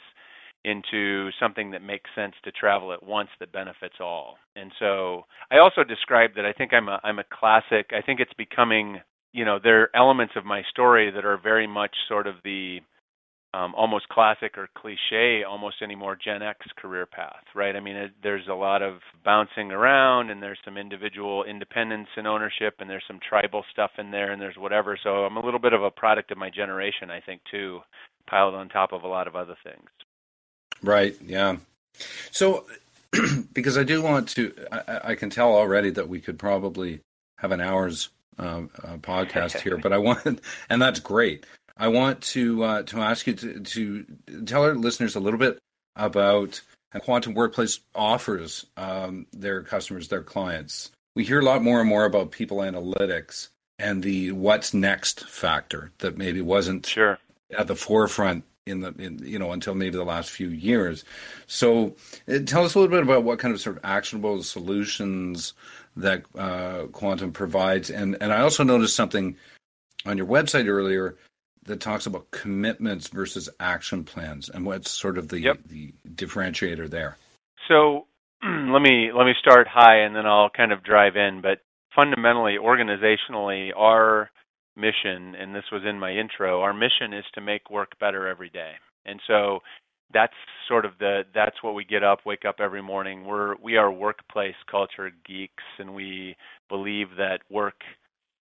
into 0.64 1.30
something 1.40 1.70
that 1.70 1.82
makes 1.82 2.10
sense 2.14 2.34
to 2.44 2.52
travel 2.52 2.92
at 2.92 3.02
once 3.02 3.30
that 3.40 3.50
benefits 3.50 3.94
all. 3.98 4.36
And 4.56 4.70
so 4.78 5.24
I 5.50 5.58
also 5.58 5.84
described 5.84 6.36
that 6.36 6.44
I 6.44 6.52
think 6.52 6.72
I'm 6.72 6.88
a 6.88 7.00
I'm 7.02 7.18
a 7.18 7.24
classic. 7.24 7.90
I 7.92 8.02
think 8.02 8.20
it's 8.20 8.34
becoming 8.34 9.00
you 9.32 9.44
know 9.44 9.58
there 9.62 9.82
are 9.82 9.90
elements 9.96 10.34
of 10.36 10.44
my 10.44 10.62
story 10.70 11.10
that 11.10 11.24
are 11.24 11.38
very 11.42 11.66
much 11.66 11.94
sort 12.08 12.26
of 12.26 12.36
the 12.44 12.80
um, 13.52 13.74
almost 13.74 14.08
classic 14.08 14.56
or 14.56 14.68
cliche 14.76 15.42
almost 15.42 15.82
anymore 15.82 16.16
Gen 16.22 16.42
X 16.42 16.60
career 16.76 17.06
path, 17.06 17.42
right? 17.54 17.74
I 17.74 17.80
mean, 17.80 17.96
it, 17.96 18.12
there's 18.22 18.46
a 18.48 18.54
lot 18.54 18.80
of 18.80 19.00
bouncing 19.24 19.72
around, 19.72 20.30
and 20.30 20.42
there's 20.42 20.58
some 20.64 20.76
individual 20.76 21.44
independence 21.44 22.08
and 22.16 22.26
ownership, 22.26 22.74
and 22.78 22.88
there's 22.88 23.02
some 23.08 23.18
tribal 23.28 23.64
stuff 23.72 23.90
in 23.98 24.10
there, 24.10 24.30
and 24.30 24.40
there's 24.40 24.56
whatever. 24.56 24.96
So 25.02 25.24
I'm 25.24 25.36
a 25.36 25.44
little 25.44 25.58
bit 25.58 25.72
of 25.72 25.82
a 25.82 25.90
product 25.90 26.30
of 26.30 26.38
my 26.38 26.50
generation, 26.50 27.10
I 27.10 27.20
think, 27.20 27.40
too, 27.50 27.80
piled 28.28 28.54
on 28.54 28.68
top 28.68 28.92
of 28.92 29.02
a 29.02 29.08
lot 29.08 29.26
of 29.26 29.34
other 29.34 29.56
things. 29.64 29.88
Right. 30.82 31.16
Yeah. 31.24 31.56
So, 32.30 32.66
because 33.52 33.76
I 33.76 33.82
do 33.82 34.00
want 34.00 34.28
to, 34.30 34.54
I, 34.70 35.00
I, 35.04 35.14
can 35.16 35.30
tell 35.30 35.52
already 35.52 35.90
that 35.90 36.08
we 36.08 36.20
could 36.20 36.38
probably 36.38 37.00
have 37.38 37.50
an 37.50 37.60
hour's 37.60 38.10
uh, 38.38 38.62
uh, 38.82 38.96
podcast 38.98 39.60
here, 39.60 39.76
but 39.82 39.92
I 39.92 39.98
want, 39.98 40.40
and 40.70 40.80
that's 40.80 41.00
great. 41.00 41.44
I 41.80 41.88
want 41.88 42.20
to 42.34 42.62
uh, 42.62 42.82
to 42.84 43.00
ask 43.00 43.26
you 43.26 43.32
to, 43.32 43.60
to 43.60 44.06
tell 44.44 44.64
our 44.64 44.74
listeners 44.74 45.16
a 45.16 45.20
little 45.20 45.38
bit 45.38 45.58
about 45.96 46.60
how 46.92 47.00
Quantum 47.00 47.32
Workplace 47.32 47.80
offers 47.94 48.66
um, 48.76 49.26
their 49.32 49.62
customers, 49.62 50.08
their 50.08 50.22
clients. 50.22 50.90
We 51.16 51.24
hear 51.24 51.40
a 51.40 51.44
lot 51.44 51.62
more 51.62 51.80
and 51.80 51.88
more 51.88 52.04
about 52.04 52.32
people 52.32 52.58
analytics 52.58 53.48
and 53.78 54.02
the 54.02 54.32
what's 54.32 54.74
next 54.74 55.26
factor 55.26 55.90
that 55.98 56.18
maybe 56.18 56.42
wasn't 56.42 56.84
sure. 56.84 57.18
at 57.56 57.66
the 57.66 57.76
forefront 57.76 58.44
in 58.66 58.80
the 58.80 58.94
in, 58.98 59.18
you 59.24 59.38
know 59.38 59.52
until 59.52 59.74
maybe 59.74 59.96
the 59.96 60.04
last 60.04 60.30
few 60.30 60.48
years. 60.48 61.02
So, 61.46 61.96
uh, 62.28 62.40
tell 62.44 62.62
us 62.62 62.74
a 62.74 62.78
little 62.78 62.94
bit 62.94 63.02
about 63.02 63.24
what 63.24 63.38
kind 63.38 63.54
of 63.54 63.60
sort 63.60 63.78
of 63.78 63.84
actionable 63.86 64.42
solutions 64.42 65.54
that 65.96 66.24
uh, 66.36 66.88
Quantum 66.92 67.32
provides, 67.32 67.88
and 67.88 68.18
and 68.20 68.34
I 68.34 68.42
also 68.42 68.64
noticed 68.64 68.94
something 68.94 69.34
on 70.04 70.18
your 70.18 70.26
website 70.26 70.66
earlier 70.66 71.16
that 71.64 71.80
talks 71.80 72.06
about 72.06 72.30
commitments 72.30 73.08
versus 73.08 73.48
action 73.60 74.04
plans 74.04 74.48
and 74.48 74.64
what's 74.64 74.90
sort 74.90 75.18
of 75.18 75.28
the, 75.28 75.40
yep. 75.40 75.58
the 75.66 75.92
differentiator 76.14 76.88
there. 76.88 77.16
So 77.68 78.06
let 78.42 78.82
me 78.82 79.10
let 79.14 79.26
me 79.26 79.34
start 79.38 79.68
high 79.68 79.98
and 79.98 80.16
then 80.16 80.26
I'll 80.26 80.50
kind 80.50 80.72
of 80.72 80.82
drive 80.82 81.16
in. 81.16 81.40
But 81.42 81.58
fundamentally, 81.94 82.56
organizationally, 82.60 83.70
our 83.76 84.30
mission, 84.76 85.34
and 85.34 85.54
this 85.54 85.64
was 85.70 85.82
in 85.88 85.98
my 85.98 86.12
intro, 86.12 86.60
our 86.62 86.72
mission 86.72 87.12
is 87.12 87.24
to 87.34 87.40
make 87.40 87.70
work 87.70 87.98
better 87.98 88.26
every 88.26 88.50
day. 88.50 88.72
And 89.04 89.20
so 89.26 89.60
that's 90.12 90.34
sort 90.68 90.84
of 90.84 90.92
the 90.98 91.22
that's 91.34 91.62
what 91.62 91.74
we 91.74 91.84
get 91.84 92.02
up, 92.02 92.20
wake 92.24 92.44
up 92.44 92.56
every 92.58 92.82
morning. 92.82 93.24
We're 93.24 93.56
we 93.56 93.76
are 93.76 93.90
workplace 93.90 94.56
culture 94.70 95.10
geeks, 95.26 95.64
and 95.78 95.94
we 95.94 96.36
believe 96.68 97.08
that 97.16 97.40
work 97.50 97.82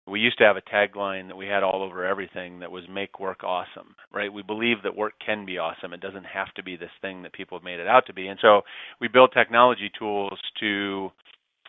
we 0.07 0.21
used 0.21 0.39
to 0.39 0.45
have 0.45 0.57
a 0.57 0.63
tagline 0.63 1.29
that 1.29 1.37
we 1.37 1.47
had 1.47 1.63
all 1.63 1.83
over 1.83 2.05
everything 2.05 2.61
that 2.61 2.71
was 2.71 2.85
make 2.89 3.21
work 3.21 3.45
awesome 3.45 3.95
right? 4.13 4.33
We 4.33 4.43
believe 4.43 4.79
that 4.83 4.97
work 4.97 5.15
can 5.25 5.45
be 5.47 5.59
awesome. 5.59 5.93
It 5.93 6.01
doesn't 6.01 6.25
have 6.25 6.53
to 6.55 6.63
be 6.63 6.77
this 6.77 6.91
thing 7.01 7.23
that 7.23 7.33
people 7.33 7.59
have 7.59 7.65
made 7.65 7.81
it 7.81 7.87
out 7.87 8.07
to 8.07 8.13
be. 8.13 8.29
And 8.29 8.39
so 8.43 8.63
we 9.01 9.09
build 9.09 9.33
technology 9.33 9.91
tools 9.99 10.39
to 10.61 11.11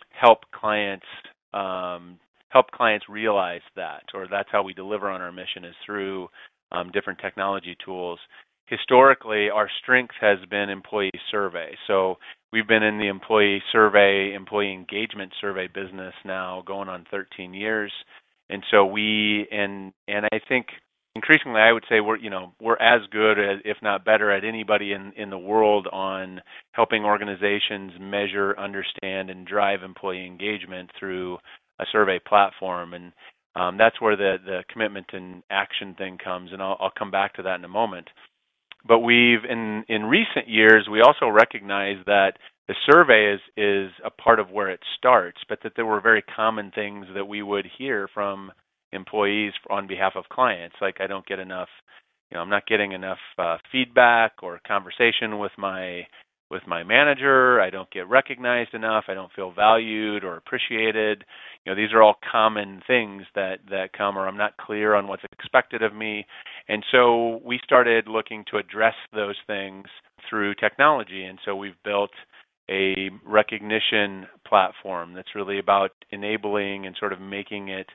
help 0.09 0.39
clients 0.53 1.05
um, 1.53 2.19
help 2.49 2.69
clients 2.71 3.07
realize 3.09 3.61
that 3.75 4.03
or 4.13 4.27
that's 4.29 4.49
how 4.51 4.61
we 4.61 4.73
deliver 4.73 5.09
on 5.09 5.21
our 5.21 5.31
mission 5.31 5.65
is 5.65 5.75
through 5.85 6.27
um, 6.71 6.91
different 6.91 7.19
technology 7.19 7.75
tools. 7.83 8.19
Historically 8.67 9.49
our 9.49 9.69
strength 9.81 10.13
has 10.19 10.37
been 10.49 10.69
employee 10.69 11.11
survey. 11.31 11.75
So 11.87 12.17
we've 12.51 12.67
been 12.67 12.83
in 12.83 12.97
the 12.97 13.07
employee 13.07 13.61
survey 13.71 14.33
employee 14.33 14.73
engagement 14.73 15.31
survey 15.41 15.67
business 15.67 16.13
now 16.25 16.63
going 16.65 16.89
on 16.89 17.05
13 17.11 17.53
years 17.53 17.91
and 18.49 18.63
so 18.71 18.85
we 18.85 19.47
and 19.51 19.93
and 20.07 20.25
I 20.31 20.39
think 20.47 20.67
increasingly 21.15 21.59
I 21.61 21.71
would 21.71 21.85
say 21.89 21.99
we're 21.99 22.17
you 22.17 22.29
know 22.29 22.53
we're 22.61 22.77
as 22.77 23.01
good 23.11 23.39
as, 23.39 23.59
if 23.65 23.77
not 23.81 24.05
better 24.05 24.31
at 24.31 24.43
anybody 24.43 24.93
in 24.93 25.13
in 25.15 25.29
the 25.29 25.37
world 25.37 25.87
on 25.91 26.41
helping 26.73 27.03
organizations 27.05 27.93
measure, 27.99 28.57
understand, 28.57 29.29
and 29.29 29.45
drive 29.45 29.83
employee 29.83 30.25
engagement 30.25 30.91
through 30.99 31.37
a 31.79 31.85
survey 31.91 32.19
platform. 32.19 32.93
And 32.93 33.13
um, 33.55 33.77
that's 33.77 33.99
where 34.01 34.15
the 34.15 34.37
the 34.43 34.63
commitment 34.71 35.07
and 35.13 35.43
action 35.49 35.95
thing 35.95 36.17
comes 36.23 36.51
and 36.51 36.61
I'll, 36.61 36.77
I'll 36.79 36.93
come 36.97 37.11
back 37.11 37.35
to 37.35 37.43
that 37.43 37.59
in 37.59 37.65
a 37.65 37.69
moment. 37.69 38.09
But 38.85 38.99
we've 38.99 39.45
in 39.49 39.83
in 39.87 40.03
recent 40.03 40.47
years 40.47 40.87
we 40.91 41.01
also 41.01 41.27
recognize 41.27 41.97
that 42.05 42.33
the 42.67 42.75
survey 42.89 43.33
is 43.33 43.41
is 43.57 43.91
a 44.05 44.09
part 44.09 44.39
of 44.39 44.51
where 44.51 44.69
it 44.69 44.79
starts, 44.97 45.39
but 45.49 45.59
that 45.63 45.73
there 45.75 45.85
were 45.85 46.01
very 46.01 46.21
common 46.21 46.71
things 46.73 47.05
that 47.15 47.25
we 47.25 47.41
would 47.41 47.67
hear 47.77 48.07
from 48.13 48.51
employees 48.93 49.53
on 49.69 49.87
behalf 49.87 50.13
of 50.15 50.29
clients, 50.29 50.75
like 50.81 50.97
I 50.99 51.07
don't 51.07 51.25
get 51.25 51.39
enough, 51.39 51.69
you 52.31 52.35
know, 52.35 52.41
I'm 52.41 52.49
not 52.49 52.67
getting 52.67 52.91
enough 52.91 53.17
uh, 53.37 53.57
feedback 53.71 54.33
or 54.41 54.59
conversation 54.65 55.39
with 55.39 55.51
my 55.57 56.03
with 56.51 56.61
my 56.67 56.83
manager. 56.83 57.59
I 57.59 57.71
don't 57.71 57.89
get 57.89 58.07
recognized 58.07 58.75
enough. 58.75 59.05
I 59.07 59.15
don't 59.15 59.31
feel 59.33 59.51
valued 59.51 60.23
or 60.23 60.37
appreciated. 60.37 61.23
You 61.65 61.71
know, 61.71 61.75
these 61.75 61.91
are 61.93 62.03
all 62.03 62.15
common 62.31 62.81
things 62.85 63.23
that 63.35 63.59
that 63.69 63.93
come, 63.97 64.17
or 64.17 64.27
I'm 64.27 64.37
not 64.37 64.57
clear 64.57 64.93
on 64.93 65.07
what's 65.07 65.23
expected 65.33 65.81
of 65.81 65.95
me. 65.95 66.25
And 66.69 66.83
so 66.91 67.41
we 67.43 67.59
started 67.63 68.07
looking 68.07 68.45
to 68.51 68.57
address 68.57 68.95
those 69.13 69.37
things 69.47 69.85
through 70.29 70.55
technology. 70.55 71.23
And 71.25 71.39
so 71.43 71.55
we've 71.55 71.81
built 71.83 72.11
a 72.73 73.09
recognition 73.25 74.25
platform 74.47 75.13
that's 75.13 75.35
really 75.35 75.59
about 75.59 75.91
enabling 76.09 76.87
and 76.87 76.95
sort 76.99 77.13
of 77.13 77.21
making 77.21 77.69
it 77.69 77.87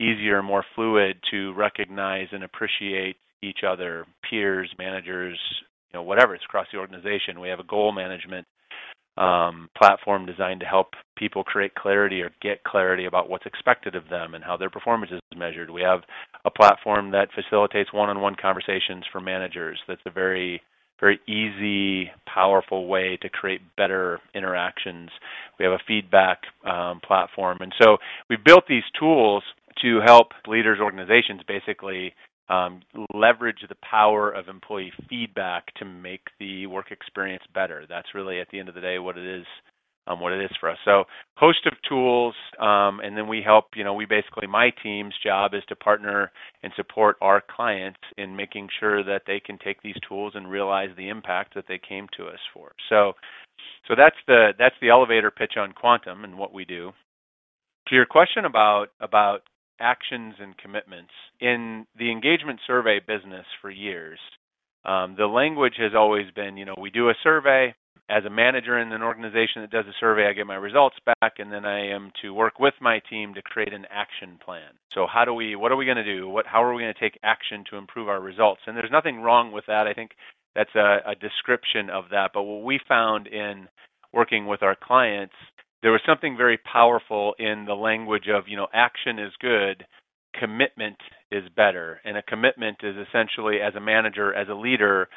easier, 0.00 0.42
more 0.42 0.64
fluid 0.74 1.16
to 1.30 1.52
recognize 1.54 2.28
and 2.32 2.42
appreciate 2.42 3.16
each 3.42 3.60
other, 3.68 4.06
peers, 4.28 4.72
managers, 4.78 5.38
you 5.92 5.98
know, 5.98 6.02
whatever. 6.02 6.34
It's 6.34 6.44
across 6.44 6.66
the 6.72 6.78
organization. 6.78 7.40
We 7.40 7.48
have 7.48 7.60
a 7.60 7.64
goal 7.64 7.92
management 7.92 8.46
um, 9.18 9.68
platform 9.76 10.24
designed 10.24 10.60
to 10.60 10.66
help 10.66 10.88
people 11.18 11.44
create 11.44 11.74
clarity 11.74 12.22
or 12.22 12.30
get 12.40 12.64
clarity 12.64 13.04
about 13.04 13.28
what's 13.28 13.44
expected 13.44 13.94
of 13.94 14.08
them 14.08 14.34
and 14.34 14.42
how 14.42 14.56
their 14.56 14.70
performance 14.70 15.12
is 15.12 15.20
measured. 15.36 15.70
We 15.70 15.82
have 15.82 16.00
a 16.46 16.50
platform 16.50 17.10
that 17.10 17.28
facilitates 17.34 17.92
one-on-one 17.92 18.36
conversations 18.40 19.04
for 19.12 19.20
managers. 19.20 19.78
That's 19.86 20.00
a 20.06 20.10
very 20.10 20.62
very 21.02 21.20
easy, 21.26 22.10
powerful 22.32 22.86
way 22.86 23.18
to 23.20 23.28
create 23.28 23.60
better 23.76 24.20
interactions. 24.36 25.10
We 25.58 25.64
have 25.64 25.72
a 25.72 25.82
feedback 25.86 26.42
um, 26.64 27.00
platform. 27.06 27.58
And 27.60 27.74
so 27.82 27.96
we've 28.30 28.42
built 28.44 28.64
these 28.68 28.84
tools 28.98 29.42
to 29.82 30.00
help 30.06 30.28
leaders, 30.46 30.78
organizations 30.80 31.40
basically 31.48 32.14
um, 32.48 32.82
leverage 33.12 33.64
the 33.68 33.74
power 33.82 34.30
of 34.30 34.46
employee 34.46 34.92
feedback 35.08 35.74
to 35.74 35.84
make 35.84 36.28
the 36.38 36.66
work 36.66 36.92
experience 36.92 37.42
better. 37.52 37.84
That's 37.88 38.14
really, 38.14 38.40
at 38.40 38.48
the 38.52 38.60
end 38.60 38.68
of 38.68 38.76
the 38.76 38.80
day, 38.80 39.00
what 39.00 39.18
it 39.18 39.26
is 39.26 39.46
um, 40.06 40.20
what 40.20 40.32
it 40.32 40.44
is 40.44 40.50
for 40.58 40.70
us. 40.70 40.78
So 40.84 41.04
host 41.36 41.66
of 41.66 41.74
tools, 41.88 42.34
um, 42.58 43.00
and 43.00 43.16
then 43.16 43.28
we 43.28 43.42
help. 43.44 43.66
You 43.74 43.84
know, 43.84 43.94
we 43.94 44.04
basically 44.04 44.46
my 44.46 44.70
team's 44.82 45.14
job 45.24 45.54
is 45.54 45.62
to 45.68 45.76
partner 45.76 46.30
and 46.62 46.72
support 46.76 47.16
our 47.20 47.42
clients 47.54 48.00
in 48.16 48.34
making 48.34 48.68
sure 48.80 49.04
that 49.04 49.22
they 49.26 49.40
can 49.40 49.58
take 49.58 49.80
these 49.82 49.96
tools 50.08 50.32
and 50.34 50.50
realize 50.50 50.90
the 50.96 51.08
impact 51.08 51.54
that 51.54 51.64
they 51.68 51.80
came 51.88 52.06
to 52.16 52.26
us 52.26 52.40
for. 52.52 52.72
So, 52.88 53.12
so 53.88 53.94
that's 53.96 54.16
the 54.26 54.50
that's 54.58 54.74
the 54.80 54.90
elevator 54.90 55.30
pitch 55.30 55.54
on 55.56 55.72
quantum 55.72 56.24
and 56.24 56.36
what 56.36 56.52
we 56.52 56.64
do. 56.64 56.92
To 57.88 57.94
your 57.94 58.06
question 58.06 58.44
about 58.44 58.88
about 59.00 59.42
actions 59.80 60.34
and 60.38 60.56
commitments 60.58 61.10
in 61.40 61.86
the 61.98 62.10
engagement 62.10 62.60
survey 62.66 63.00
business 63.00 63.46
for 63.60 63.70
years. 63.70 64.18
Um, 64.84 65.14
the 65.16 65.26
language 65.26 65.74
has 65.78 65.92
always 65.94 66.26
been, 66.34 66.56
you 66.56 66.64
know, 66.64 66.74
we 66.80 66.90
do 66.90 67.08
a 67.08 67.14
survey, 67.22 67.74
as 68.08 68.24
a 68.24 68.30
manager 68.30 68.78
in 68.78 68.92
an 68.92 69.02
organization 69.02 69.62
that 69.62 69.70
does 69.70 69.86
a 69.86 69.98
survey, 69.98 70.28
I 70.28 70.32
get 70.32 70.46
my 70.46 70.56
results 70.56 70.96
back, 71.06 71.34
and 71.38 71.52
then 71.52 71.64
I 71.64 71.88
am 71.88 72.12
to 72.22 72.34
work 72.34 72.58
with 72.58 72.74
my 72.80 73.00
team 73.08 73.34
to 73.34 73.42
create 73.42 73.72
an 73.72 73.86
action 73.90 74.38
plan. 74.44 74.72
So 74.92 75.06
how 75.06 75.24
do 75.24 75.32
we? 75.32 75.56
What 75.56 75.72
are 75.72 75.76
we 75.76 75.84
going 75.86 75.96
to 75.96 76.04
do? 76.04 76.28
What? 76.28 76.46
How 76.46 76.62
are 76.62 76.74
we 76.74 76.82
going 76.82 76.94
to 76.94 77.00
take 77.00 77.18
action 77.22 77.64
to 77.70 77.76
improve 77.76 78.08
our 78.08 78.20
results? 78.20 78.62
And 78.66 78.76
there's 78.76 78.90
nothing 78.90 79.20
wrong 79.20 79.52
with 79.52 79.64
that. 79.66 79.86
I 79.86 79.94
think 79.94 80.12
that's 80.54 80.74
a, 80.74 80.98
a 81.06 81.14
description 81.14 81.90
of 81.90 82.04
that. 82.10 82.32
But 82.34 82.42
what 82.42 82.64
we 82.64 82.80
found 82.86 83.26
in 83.26 83.68
working 84.12 84.46
with 84.46 84.62
our 84.62 84.76
clients, 84.76 85.34
there 85.82 85.92
was 85.92 86.02
something 86.06 86.36
very 86.36 86.58
powerful 86.58 87.34
in 87.38 87.64
the 87.66 87.74
language 87.74 88.28
of, 88.28 88.44
you 88.46 88.56
know, 88.56 88.68
action 88.74 89.18
is 89.18 89.32
good, 89.40 89.84
commitment 90.38 90.98
is 91.30 91.44
better, 91.56 92.00
and 92.04 92.16
a 92.16 92.22
commitment 92.22 92.78
is 92.82 92.94
essentially 93.08 93.60
as 93.60 93.74
a 93.74 93.80
manager, 93.80 94.34
as 94.34 94.48
a 94.48 94.54
leader, 94.54 95.08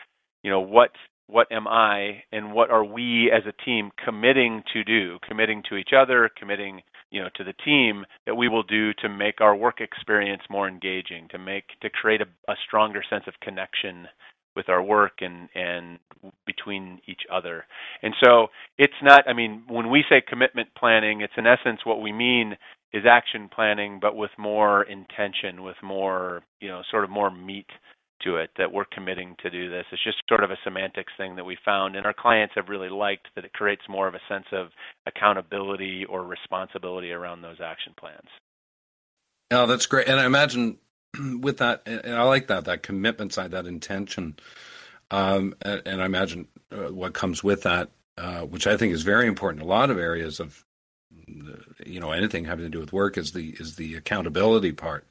you 0.44 0.50
know, 0.50 0.62
what 0.62 0.92
what 1.28 1.52
am 1.52 1.68
I 1.68 2.24
and 2.32 2.54
what 2.54 2.70
are 2.70 2.84
we 2.84 3.32
as 3.32 3.44
a 3.48 3.64
team 3.64 3.92
committing 4.04 4.64
to 4.74 4.84
do, 4.84 5.18
committing 5.28 5.64
to 5.70 5.76
each 5.76 5.90
other, 5.98 6.30
committing, 6.38 6.82
you 7.10 7.22
know, 7.22 7.30
to 7.36 7.44
the 7.44 7.54
team 7.66 8.06
that 8.26 8.36
we 8.36 8.48
will 8.48 8.64
do 8.64 8.94
to 8.96 9.10
make 9.10 9.42
our 9.42 9.56
work 9.56 9.82
experience 9.82 10.44
more 10.50 10.68
engaging, 10.68 11.28
to 11.32 11.40
make 11.40 11.66
to 11.82 11.90
create 11.90 12.22
a, 12.22 12.52
a 12.52 12.56
stronger 12.68 13.04
sense 13.10 13.24
of 13.28 13.34
connection 13.42 14.08
with 14.56 14.70
our 14.70 14.82
work 14.82 15.14
and 15.20 15.50
and 15.56 16.00
between 16.46 17.00
each 17.08 17.22
other. 17.32 17.66
And 18.02 18.14
so 18.24 18.48
it's 18.78 18.94
not 19.02 19.28
I 19.28 19.34
mean 19.34 19.64
when 19.68 19.90
we 19.90 20.04
say 20.10 20.22
commitment 20.28 20.70
planning 20.78 21.22
it's 21.22 21.34
in 21.38 21.48
essence 21.48 21.82
what 21.84 22.02
we 22.02 22.14
mean 22.14 22.56
is 22.94 23.04
action 23.10 23.50
planning 23.54 24.00
but 24.02 24.16
with 24.16 24.32
more 24.38 24.84
intention 24.84 25.64
with 25.64 25.76
more 25.84 26.44
you 26.62 26.70
know 26.70 26.82
sort 26.90 27.04
of 27.04 27.10
more 27.10 27.30
meat 27.30 27.68
to 28.24 28.38
it 28.38 28.50
that 28.58 28.72
we're 28.72 28.86
committing 28.86 29.36
to 29.42 29.50
do 29.50 29.70
this. 29.70 29.86
It's 29.92 30.04
just 30.04 30.18
sort 30.28 30.44
of 30.44 30.52
a 30.52 30.58
semantics 30.64 31.14
thing 31.18 31.36
that 31.36 31.46
we 31.46 31.58
found, 31.64 31.96
and 31.96 32.06
our 32.06 32.14
clients 32.14 32.54
have 32.56 32.70
really 32.70 32.90
liked 32.90 33.28
that 33.36 33.46
it 33.46 33.54
creates 33.54 33.84
more 33.90 34.08
of 34.08 34.16
a 34.16 34.20
sense 34.30 34.46
of 34.52 34.68
accountability 35.06 36.06
or 36.06 36.24
responsibility 36.24 37.12
around 37.12 37.42
those 37.42 37.58
action 37.64 37.94
plans. 38.00 38.28
Oh, 39.52 39.68
that's 39.68 39.86
great. 39.86 40.08
And 40.08 40.20
I 40.20 40.26
imagine 40.26 40.78
with 41.42 41.58
that, 41.58 41.84
and 41.86 42.16
I 42.16 42.24
like 42.24 42.48
that, 42.48 42.66
that 42.66 42.84
commitment 42.84 43.34
side, 43.34 43.52
that 43.52 43.68
intention. 43.68 44.36
Um, 45.12 45.56
and, 45.62 45.82
and, 45.86 46.02
I 46.02 46.06
imagine 46.06 46.48
uh, 46.72 46.92
what 46.92 47.14
comes 47.14 47.44
with 47.44 47.64
that, 47.64 47.92
uh, 48.18 48.42
which 48.42 48.66
I 48.66 48.76
think 48.76 48.92
is 48.92 49.04
very 49.04 49.28
important. 49.28 49.64
A 49.64 49.68
lot 49.68 49.92
of 49.92 50.00
areas 50.00 50.40
of, 50.40 50.66
you 51.86 52.00
know, 52.00 52.12
anything 52.12 52.46
having 52.46 52.66
to 52.66 52.70
do 52.70 52.80
with 52.80 52.92
work 52.92 53.18
is 53.18 53.32
the 53.32 53.56
is 53.60 53.76
the 53.76 53.96
accountability 53.96 54.72
part 54.72 55.08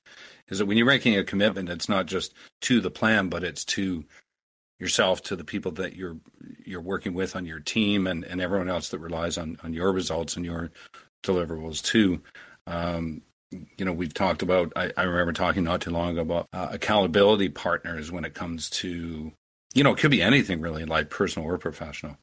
is 0.49 0.59
that 0.59 0.67
when 0.67 0.77
you're 0.77 0.87
making 0.87 1.17
a 1.17 1.25
commitment, 1.25 1.69
it's 1.69 1.89
not 1.89 2.07
just 2.07 2.35
to 2.63 2.81
the 2.81 2.91
plan, 2.91 3.29
but 3.29 3.45
it's 3.45 3.65
to 3.65 4.05
yourself, 4.79 5.23
to 5.23 5.37
the 5.37 5.45
people 5.45 5.73
that 5.73 5.97
you're 5.97 6.17
you're 6.65 6.81
working 6.81 7.15
with 7.15 7.37
on 7.37 7.47
your 7.47 7.61
team, 7.61 8.07
and, 8.07 8.25
and 8.25 8.41
everyone 8.41 8.69
else 8.69 8.89
that 8.91 8.99
relies 8.99 9.39
on 9.39 9.59
on 9.63 9.73
your 9.73 9.93
results 9.93 10.37
and 10.37 10.45
your 10.45 10.71
deliverables 11.25 11.83
too. 11.83 12.21
Um, 12.67 13.23
you 13.51 13.85
know, 13.85 13.93
we've 13.93 14.15
talked 14.15 14.43
about. 14.43 14.73
I, 14.77 14.91
I, 14.97 15.03
remember 15.05 15.33
talking 15.33 15.65
not 15.65 15.81
too 15.81 15.91
long 15.91 16.11
ago 16.11 16.23
about 16.23 16.49
uh, 16.53 16.69
accountability 16.73 17.49
partners 17.49 18.11
when 18.11 18.25
it 18.25 18.35
comes 18.35 18.69
to, 18.71 19.33
you 19.75 19.85
know, 19.85 19.93
it 19.93 19.99
could 19.99 20.11
be 20.11 20.23
anything 20.23 20.61
really, 20.61 20.85
like 20.85 21.09
personal 21.11 21.49
or 21.49 21.57
professional. 21.59 22.17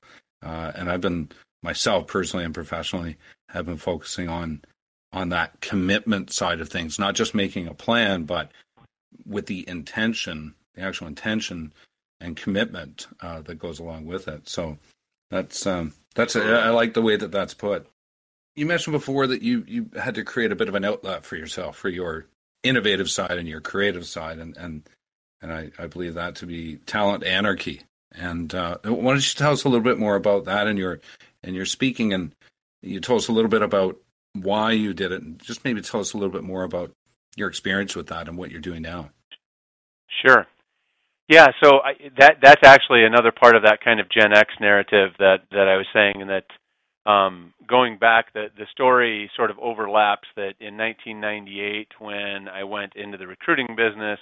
Uh, 0.44 0.72
and 0.76 0.90
I've 0.90 1.02
been 1.02 1.30
myself 1.64 2.08
personally 2.08 2.44
and 2.44 2.54
professionally 2.54 3.18
have 3.50 3.66
been 3.66 3.78
focusing 3.78 4.28
on 4.28 4.62
on 5.14 5.30
that 5.30 5.60
commitment 5.62 6.32
side 6.32 6.62
of 6.62 6.70
things, 6.70 6.98
not 6.98 7.16
just 7.16 7.36
making 7.36 7.68
a 7.68 7.74
plan, 7.74 8.24
but 8.24 8.52
with 9.26 9.46
the 9.46 9.68
intention, 9.68 10.56
the 10.76 10.82
actual 10.82 11.08
intention 11.08 11.74
and 12.20 12.38
commitment 12.38 13.08
uh, 13.22 13.42
that 13.42 13.56
goes 13.56 13.80
along 13.80 14.06
with 14.06 14.28
it. 14.28 14.48
So 14.48 14.78
that's 15.30 15.66
um, 15.66 15.94
that's 16.16 16.36
a, 16.36 16.44
I 16.44 16.70
like 16.70 16.94
the 16.94 17.02
way 17.02 17.16
that 17.16 17.32
that's 17.32 17.54
put. 17.54 17.88
You 18.56 18.66
mentioned 18.66 18.94
before 18.94 19.28
that 19.28 19.42
you 19.42 19.66
you 19.68 19.90
had 20.00 20.16
to 20.16 20.24
create 20.24 20.52
a 20.52 20.56
bit 20.56 20.70
of 20.70 20.76
an 20.76 20.86
outlet 20.86 21.26
for 21.26 21.36
yourself 21.36 21.78
for 21.78 21.90
your 21.90 22.28
innovative 22.64 23.10
side 23.10 23.38
and 23.38 23.48
your 23.48 23.62
creative 23.62 24.06
side, 24.06 24.40
and 24.40 24.56
and 24.58 24.84
and 25.42 25.52
I, 25.52 25.72
I 25.80 25.88
believe 25.88 26.14
that 26.14 26.36
to 26.36 26.46
be 26.46 26.78
talent 26.86 27.24
anarchy. 27.24 27.82
And 28.14 28.54
uh, 28.54 28.78
why 28.84 29.14
don't 29.14 29.16
you 29.16 29.38
tell 29.38 29.54
us 29.54 29.64
a 29.64 29.70
little 29.70 29.84
bit 29.84 29.98
more 29.98 30.16
about 30.16 30.46
that 30.46 30.68
and 30.68 30.78
your 30.78 31.00
and 31.44 31.56
your 31.56 31.66
speaking 31.66 32.14
and 32.14 32.36
you 32.82 33.00
told 33.00 33.20
us 33.22 33.28
a 33.28 33.32
little 33.32 33.50
bit 33.50 33.62
about 33.62 33.98
why 34.34 34.72
you 34.72 34.94
did 34.94 35.12
it, 35.12 35.22
and 35.22 35.40
just 35.40 35.64
maybe 35.64 35.82
tell 35.82 36.00
us 36.00 36.14
a 36.14 36.18
little 36.18 36.32
bit 36.32 36.44
more 36.44 36.64
about 36.64 36.92
your 37.36 37.50
experience 37.50 37.96
with 37.96 38.08
that 38.08 38.28
and 38.28 38.38
what 38.38 38.52
you're 38.52 38.62
doing 38.62 38.82
now. 38.82 39.10
Sure. 40.26 40.46
Yeah, 41.28 41.48
so 41.64 41.80
I, 41.80 41.94
that 42.20 42.38
that's 42.42 42.62
actually 42.66 43.06
another 43.06 43.32
part 43.32 43.56
of 43.56 43.64
that 43.64 43.80
kind 43.84 44.00
of 44.00 44.08
Gen 44.10 44.34
X 44.34 44.54
narrative 44.60 45.12
that 45.20 45.38
that 45.52 45.68
I 45.68 45.78
was 45.78 45.86
saying, 45.94 46.16
and 46.20 46.30
that 46.30 47.10
um, 47.10 47.54
going 47.68 47.98
back, 47.98 48.34
the 48.34 48.48
the 48.58 48.66
story 48.72 49.32
sort 49.36 49.50
of 49.50 49.58
overlaps. 49.60 50.28
That 50.36 50.56
in 50.60 50.78
1998, 50.78 51.88
when 52.00 52.50
I 52.50 52.64
went 52.66 52.94
into 52.96 53.18
the 53.18 53.28
recruiting 53.28 53.68
business, 53.78 54.20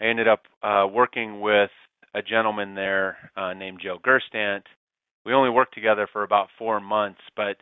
I 0.00 0.06
ended 0.06 0.26
up 0.26 0.42
uh, 0.62 0.86
working 0.92 1.40
with 1.40 1.70
a 2.14 2.22
gentleman 2.22 2.74
there 2.74 3.30
uh, 3.36 3.54
named 3.54 3.80
Joe 3.82 3.98
Gerstandt. 4.04 4.62
We 5.24 5.32
only 5.32 5.50
worked 5.50 5.74
together 5.74 6.08
for 6.12 6.22
about 6.22 6.48
four 6.58 6.80
months, 6.80 7.20
but 7.36 7.56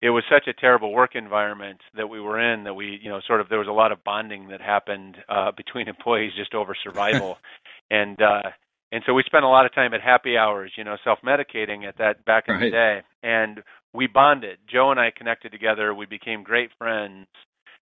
it 0.00 0.10
was 0.10 0.22
such 0.30 0.46
a 0.46 0.52
terrible 0.52 0.92
work 0.92 1.14
environment 1.14 1.80
that 1.96 2.08
we 2.08 2.20
were 2.20 2.40
in 2.40 2.64
that 2.64 2.74
we, 2.74 3.00
you 3.02 3.10
know, 3.10 3.20
sort 3.26 3.40
of 3.40 3.48
there 3.48 3.58
was 3.58 3.68
a 3.68 3.72
lot 3.72 3.90
of 3.90 4.02
bonding 4.04 4.48
that 4.48 4.60
happened 4.60 5.16
uh, 5.28 5.50
between 5.56 5.88
employees 5.88 6.32
just 6.36 6.54
over 6.54 6.76
survival, 6.82 7.38
and 7.90 8.20
uh, 8.22 8.50
and 8.92 9.02
so 9.06 9.12
we 9.12 9.22
spent 9.26 9.44
a 9.44 9.48
lot 9.48 9.66
of 9.66 9.74
time 9.74 9.92
at 9.92 10.00
happy 10.00 10.36
hours, 10.36 10.72
you 10.76 10.84
know, 10.84 10.96
self-medicating 11.04 11.86
at 11.86 11.98
that 11.98 12.24
back 12.24 12.44
in 12.48 12.54
right. 12.54 12.64
the 12.64 12.70
day, 12.70 13.00
and 13.22 13.62
we 13.92 14.06
bonded. 14.06 14.58
Joe 14.70 14.90
and 14.90 15.00
I 15.00 15.10
connected 15.16 15.50
together. 15.52 15.94
We 15.94 16.06
became 16.06 16.42
great 16.42 16.70
friends. 16.78 17.26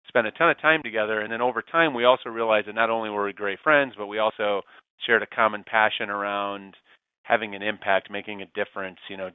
Spent 0.09 0.27
a 0.27 0.31
ton 0.33 0.51
of 0.51 0.61
time 0.61 0.83
together, 0.85 1.21
and 1.21 1.33
then 1.33 1.43
over 1.43 1.63
time, 1.63 1.93
we 1.93 2.05
also 2.05 2.31
realized 2.31 2.69
that 2.69 2.75
not 2.75 2.91
only 2.91 3.11
were 3.11 3.25
we 3.25 3.33
great 3.33 3.59
friends, 3.63 3.95
but 3.99 4.07
we 4.07 4.19
also 4.19 4.63
shared 5.05 5.23
a 5.23 5.27
common 5.27 5.65
passion 5.65 6.11
around 6.11 6.75
having 7.25 7.57
an 7.57 7.63
impact, 7.63 8.09
making 8.09 8.41
a 8.41 8.47
difference, 8.55 8.99
you 9.11 9.17
know, 9.17 9.31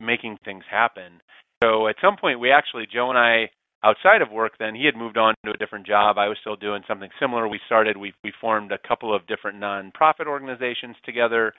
making 0.00 0.38
things 0.44 0.64
happen. 0.70 1.20
So 1.62 1.88
at 1.88 1.96
some 2.02 2.16
point, 2.16 2.40
we 2.40 2.50
actually, 2.50 2.86
Joe 2.92 3.08
and 3.10 3.18
I, 3.18 3.50
outside 3.82 4.22
of 4.22 4.30
work, 4.30 4.52
then 4.58 4.74
he 4.74 4.84
had 4.84 4.96
moved 4.96 5.16
on 5.16 5.34
to 5.44 5.52
a 5.52 5.56
different 5.56 5.86
job. 5.86 6.18
I 6.18 6.28
was 6.28 6.36
still 6.40 6.56
doing 6.56 6.82
something 6.86 7.10
similar. 7.20 7.48
We 7.48 7.60
started, 7.66 7.96
we 7.96 8.12
we 8.22 8.32
formed 8.40 8.72
a 8.72 8.88
couple 8.88 9.14
of 9.14 9.26
different 9.26 9.58
nonprofit 9.60 10.26
organizations 10.26 10.96
together. 11.04 11.54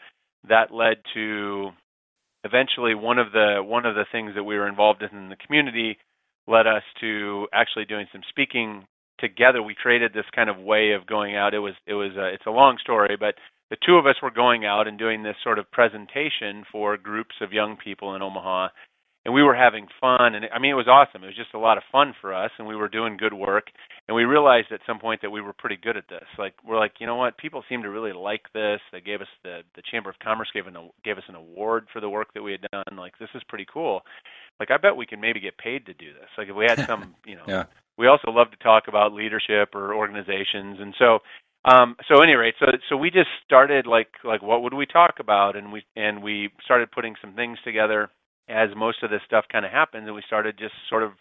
That 0.48 0.72
led 0.72 0.98
to 1.14 1.72
eventually 2.44 2.96
one 2.96 3.18
of 3.18 3.32
the 3.32 3.62
one 3.64 3.86
of 3.86 3.96
the 3.96 4.06
things 4.12 4.34
that 4.36 4.44
we 4.44 4.56
were 4.58 4.68
involved 4.68 5.02
in 5.02 5.18
in 5.18 5.30
the 5.30 5.36
community 5.36 5.98
led 6.48 6.68
us 6.68 6.84
to 7.02 7.48
actually 7.54 7.86
doing 7.86 8.08
some 8.12 8.22
speaking 8.30 8.86
together. 9.20 9.62
We 9.62 9.76
created 9.76 10.14
this 10.14 10.30
kind 10.34 10.50
of 10.50 10.58
way 10.58 10.92
of 10.92 11.08
going 11.08 11.36
out. 11.36 11.54
It 11.54 11.60
was 11.60 11.74
it 11.88 11.94
was 11.94 12.12
a, 12.16 12.28
it's 12.34 12.46
a 12.46 12.52
long 12.52 12.78
story, 12.82 13.18
but 13.20 13.36
the 13.70 13.78
two 13.86 13.96
of 13.96 14.06
us 14.06 14.16
were 14.22 14.32
going 14.32 14.64
out 14.66 14.88
and 14.88 14.98
doing 14.98 15.24
this 15.24 15.36
sort 15.44 15.60
of 15.60 15.70
presentation 15.72 16.64
for 16.72 16.98
groups 16.98 17.36
of 17.42 17.52
young 17.52 17.78
people 17.84 18.16
in 18.16 18.22
Omaha 18.22 18.70
and 19.28 19.36
we 19.36 19.44
were 19.44 19.54
having 19.54 19.88
fun 20.00 20.36
and 20.36 20.46
I 20.54 20.58
mean 20.58 20.72
it 20.72 20.76
was 20.76 20.88
awesome. 20.88 21.22
It 21.22 21.28
was 21.28 21.36
just 21.36 21.54
a 21.54 21.60
lot 21.60 21.78
of 21.78 21.84
fun 21.92 22.16
for 22.22 22.34
us 22.34 22.50
and 22.58 22.68
we 22.68 22.78
were 22.78 22.88
doing 22.88 23.18
good 23.18 23.34
work 23.34 23.68
and 24.08 24.16
we 24.16 24.24
realized 24.24 24.72
at 24.72 24.80
some 24.88 25.00
point 25.00 25.22
that 25.22 25.30
we 25.30 25.42
were 25.42 25.52
pretty 25.52 25.76
good 25.76 25.98
at 25.98 26.08
this. 26.08 26.24
Like 26.40 26.54
we're 26.66 26.80
like, 26.80 26.94
you 27.00 27.06
know 27.06 27.18
what? 27.18 27.38
People 27.38 27.62
seem 27.68 27.84
to 27.84 27.90
really 27.90 28.14
like 28.14 28.44
this. 28.54 28.80
They 28.94 29.02
gave 29.02 29.20
us 29.20 29.28
the 29.44 29.60
the 29.76 29.84
Chamber 29.92 30.10
of 30.10 30.18
Commerce 30.20 30.48
gave 30.54 30.66
an 30.66 30.78
gave 31.04 31.18
us 31.18 31.26
an 31.28 31.36
award 31.36 31.88
for 31.92 32.00
the 32.00 32.10
work 32.10 32.34
that 32.34 32.42
we 32.42 32.54
had 32.54 32.66
done. 32.72 32.98
Like 32.98 33.20
this 33.20 33.30
is 33.36 33.44
pretty 33.50 33.66
cool. 33.72 34.02
Like 34.62 34.72
I 34.72 34.78
bet 34.78 34.96
we 34.96 35.06
can 35.06 35.20
maybe 35.20 35.42
get 35.42 35.58
paid 35.58 35.86
to 35.88 35.94
do 35.94 36.14
this. 36.14 36.30
Like 36.38 36.48
if 36.48 36.56
we 36.56 36.66
had 36.66 36.88
some, 36.88 37.14
you 37.26 37.36
know. 37.36 37.44
yeah. 37.48 37.66
We 37.98 38.08
also 38.08 38.30
love 38.30 38.52
to 38.52 38.58
talk 38.58 38.84
about 38.88 39.12
leadership 39.12 39.74
or 39.74 39.94
organizations 39.94 40.78
and 40.80 40.94
so 41.00 41.20
um, 41.66 41.98
so 42.08 42.22
any 42.22 42.34
rate, 42.36 42.54
so 42.60 42.68
so 42.88 42.96
we 42.96 43.12
just 43.12 43.28
started 43.44 43.86
like 43.88 44.08
like 44.24 44.42
what 44.42 44.62
would 44.62 44.74
we 44.74 44.86
talk 44.86 45.16
about, 45.20 45.58
and 45.58 45.74
we 45.74 45.84
and 45.98 46.24
we 46.24 46.50
started 46.64 46.92
putting 46.92 47.16
some 47.20 47.34
things 47.34 47.58
together 47.66 48.10
as 48.50 48.70
most 48.76 49.04
of 49.04 49.10
this 49.10 49.22
stuff 49.26 49.46
kind 49.52 49.66
of 49.66 49.72
happened, 49.72 50.06
and 50.06 50.16
we 50.16 50.24
started 50.26 50.58
just 50.58 50.74
sort 50.90 51.04
of 51.04 51.12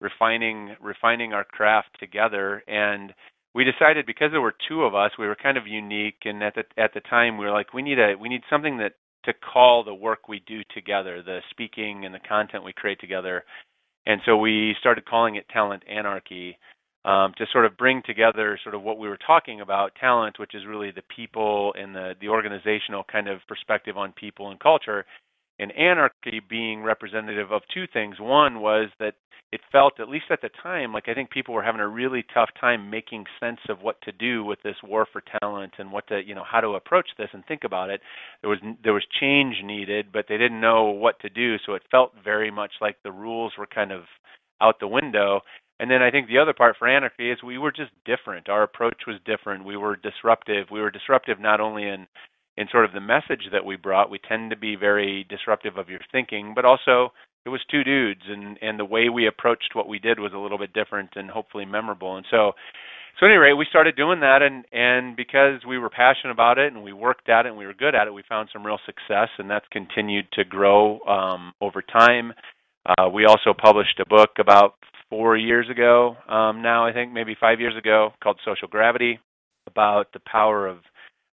refining 0.00 0.76
refining 0.80 1.32
our 1.32 1.44
craft 1.44 1.88
together. 1.98 2.62
And 2.66 3.14
we 3.54 3.64
decided 3.64 4.06
because 4.06 4.30
there 4.32 4.40
were 4.40 4.54
two 4.68 4.82
of 4.82 4.94
us 4.94 5.12
we 5.18 5.26
were 5.26 5.36
kind 5.36 5.56
of 5.56 5.66
unique. 5.66 6.22
And 6.24 6.42
at 6.42 6.54
the 6.54 6.64
at 6.76 6.92
the 6.94 7.00
time 7.00 7.38
we 7.38 7.46
were 7.46 7.52
like 7.52 7.72
we 7.72 7.82
need 7.82 7.98
a 7.98 8.14
we 8.20 8.28
need 8.28 8.42
something 8.50 8.78
that 8.78 8.92
to 9.24 9.32
call 9.32 9.82
the 9.82 9.94
work 9.94 10.28
we 10.28 10.42
do 10.46 10.60
together 10.74 11.22
the 11.22 11.40
speaking 11.50 12.04
and 12.04 12.14
the 12.14 12.20
content 12.20 12.64
we 12.64 12.72
create 12.72 13.00
together. 13.00 13.44
And 14.06 14.20
so 14.24 14.36
we 14.36 14.74
started 14.78 15.04
calling 15.04 15.34
it 15.34 15.48
talent 15.48 15.82
anarchy 15.88 16.58
um, 17.04 17.32
to 17.38 17.46
sort 17.52 17.64
of 17.64 17.76
bring 17.76 18.02
together 18.04 18.58
sort 18.62 18.74
of 18.74 18.82
what 18.82 18.98
we 18.98 19.08
were 19.08 19.18
talking 19.24 19.60
about 19.60 19.92
talent 20.00 20.38
which 20.38 20.54
is 20.54 20.66
really 20.66 20.90
the 20.90 21.02
people 21.14 21.72
and 21.78 21.94
the 21.94 22.14
the 22.20 22.28
organizational 22.28 23.04
kind 23.10 23.28
of 23.28 23.38
perspective 23.48 23.96
on 23.96 24.12
people 24.12 24.50
and 24.50 24.60
culture 24.60 25.04
and 25.58 25.72
anarchy 25.72 26.40
being 26.48 26.82
representative 26.82 27.52
of 27.52 27.62
two 27.72 27.84
things. 27.92 28.16
One 28.20 28.60
was 28.60 28.88
that 28.98 29.14
it 29.52 29.60
felt, 29.70 30.00
at 30.00 30.08
least 30.08 30.26
at 30.30 30.42
the 30.42 30.50
time, 30.62 30.92
like 30.92 31.08
I 31.08 31.14
think 31.14 31.30
people 31.30 31.54
were 31.54 31.62
having 31.62 31.80
a 31.80 31.88
really 31.88 32.24
tough 32.34 32.50
time 32.60 32.90
making 32.90 33.24
sense 33.38 33.60
of 33.68 33.80
what 33.80 34.00
to 34.02 34.12
do 34.12 34.44
with 34.44 34.58
this 34.62 34.74
war 34.82 35.06
for 35.12 35.22
talent 35.40 35.74
and 35.78 35.92
what 35.92 36.06
to, 36.08 36.20
you 36.24 36.34
know, 36.34 36.44
how 36.44 36.60
to 36.60 36.70
approach 36.70 37.08
this 37.16 37.28
and 37.32 37.44
think 37.46 37.62
about 37.64 37.88
it. 37.88 38.00
There 38.40 38.50
was 38.50 38.58
there 38.82 38.92
was 38.92 39.06
change 39.20 39.56
needed, 39.64 40.06
but 40.12 40.26
they 40.28 40.36
didn't 40.36 40.60
know 40.60 40.86
what 40.86 41.20
to 41.20 41.28
do, 41.28 41.56
so 41.64 41.74
it 41.74 41.82
felt 41.90 42.12
very 42.24 42.50
much 42.50 42.72
like 42.80 42.96
the 43.02 43.12
rules 43.12 43.52
were 43.56 43.66
kind 43.66 43.92
of 43.92 44.02
out 44.60 44.80
the 44.80 44.88
window. 44.88 45.40
And 45.78 45.90
then 45.90 46.02
I 46.02 46.10
think 46.10 46.26
the 46.26 46.38
other 46.38 46.54
part 46.54 46.76
for 46.78 46.88
anarchy 46.88 47.30
is 47.30 47.42
we 47.42 47.58
were 47.58 47.72
just 47.72 47.92
different. 48.04 48.48
Our 48.48 48.62
approach 48.62 49.02
was 49.06 49.20
different. 49.26 49.64
We 49.64 49.76
were 49.76 49.96
disruptive. 49.96 50.68
We 50.72 50.80
were 50.80 50.90
disruptive 50.90 51.38
not 51.38 51.60
only 51.60 51.84
in 51.84 52.06
in 52.56 52.66
sort 52.70 52.84
of 52.84 52.92
the 52.92 53.00
message 53.00 53.48
that 53.52 53.64
we 53.64 53.76
brought. 53.76 54.10
We 54.10 54.18
tend 54.18 54.50
to 54.50 54.56
be 54.56 54.76
very 54.76 55.24
disruptive 55.28 55.76
of 55.76 55.88
your 55.88 56.00
thinking, 56.12 56.52
but 56.54 56.64
also 56.64 57.12
it 57.44 57.50
was 57.50 57.60
two 57.70 57.84
dudes 57.84 58.22
and 58.28 58.58
and 58.60 58.78
the 58.78 58.84
way 58.84 59.08
we 59.08 59.26
approached 59.26 59.74
what 59.74 59.88
we 59.88 59.98
did 59.98 60.18
was 60.18 60.32
a 60.34 60.38
little 60.38 60.58
bit 60.58 60.72
different 60.72 61.10
and 61.14 61.30
hopefully 61.30 61.64
memorable. 61.64 62.16
And 62.16 62.26
so 62.30 62.52
so 63.20 63.24
anyway, 63.24 63.52
we 63.56 63.66
started 63.68 63.96
doing 63.96 64.20
that 64.20 64.42
and 64.42 64.64
and 64.72 65.16
because 65.16 65.60
we 65.66 65.78
were 65.78 65.90
passionate 65.90 66.32
about 66.32 66.58
it 66.58 66.72
and 66.72 66.82
we 66.82 66.92
worked 66.92 67.28
at 67.28 67.46
it 67.46 67.50
and 67.50 67.58
we 67.58 67.66
were 67.66 67.74
good 67.74 67.94
at 67.94 68.06
it, 68.06 68.14
we 68.14 68.24
found 68.28 68.48
some 68.52 68.66
real 68.66 68.80
success 68.84 69.28
and 69.38 69.48
that's 69.48 69.66
continued 69.70 70.26
to 70.32 70.44
grow 70.44 71.00
um, 71.00 71.52
over 71.60 71.82
time. 71.82 72.32
Uh, 72.86 73.08
we 73.08 73.24
also 73.24 73.52
published 73.52 73.98
a 74.00 74.08
book 74.08 74.30
about 74.38 74.74
four 75.08 75.36
years 75.36 75.68
ago 75.70 76.16
um, 76.28 76.62
now, 76.62 76.86
I 76.86 76.92
think 76.92 77.12
maybe 77.12 77.36
five 77.38 77.60
years 77.60 77.76
ago, 77.76 78.10
called 78.22 78.38
Social 78.44 78.68
Gravity, 78.68 79.18
about 79.66 80.12
the 80.12 80.20
power 80.20 80.66
of 80.66 80.78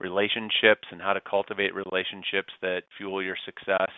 relationships 0.00 0.87
and 0.90 1.00
how 1.00 1.12
to 1.12 1.20
cultivate 1.20 1.74
relationships 1.74 2.52
that 2.62 2.82
fuel 2.96 3.22
your 3.22 3.37
success 3.44 3.90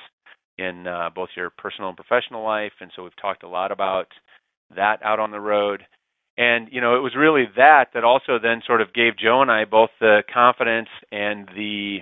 in 0.58 0.86
uh, 0.86 1.10
both 1.14 1.30
your 1.36 1.50
personal 1.50 1.88
and 1.88 1.96
professional 1.96 2.44
life. 2.44 2.72
And 2.80 2.90
so 2.94 3.02
we've 3.02 3.16
talked 3.20 3.42
a 3.42 3.48
lot 3.48 3.72
about 3.72 4.08
that 4.76 5.02
out 5.02 5.18
on 5.18 5.30
the 5.30 5.40
road. 5.40 5.82
And 6.38 6.68
you 6.70 6.80
know, 6.80 6.96
it 6.96 7.00
was 7.00 7.16
really 7.16 7.44
that 7.56 7.86
that 7.94 8.04
also 8.04 8.38
then 8.40 8.62
sort 8.66 8.80
of 8.80 8.94
gave 8.94 9.18
Joe 9.18 9.42
and 9.42 9.50
I 9.50 9.64
both 9.64 9.90
the 10.00 10.22
confidence 10.32 10.88
and 11.10 11.48
the 11.54 11.98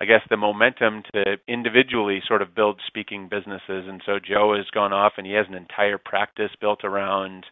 I 0.00 0.06
guess 0.06 0.22
the 0.28 0.36
momentum 0.36 1.02
to 1.14 1.36
individually 1.46 2.20
sort 2.26 2.42
of 2.42 2.54
build 2.54 2.80
speaking 2.86 3.28
businesses. 3.28 3.86
And 3.88 4.02
so 4.04 4.18
Joe 4.18 4.54
has 4.56 4.66
gone 4.74 4.92
off 4.92 5.12
and 5.16 5.26
he 5.26 5.32
has 5.34 5.46
an 5.48 5.54
entire 5.54 5.98
practice 5.98 6.50
built 6.60 6.84
around 6.84 7.46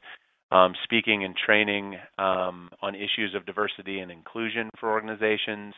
um, 0.52 0.74
speaking 0.84 1.24
and 1.24 1.34
training 1.34 1.96
um, 2.18 2.68
on 2.82 2.94
issues 2.94 3.34
of 3.34 3.46
diversity 3.46 4.00
and 4.00 4.10
inclusion 4.12 4.68
for 4.78 4.90
organizations. 4.90 5.74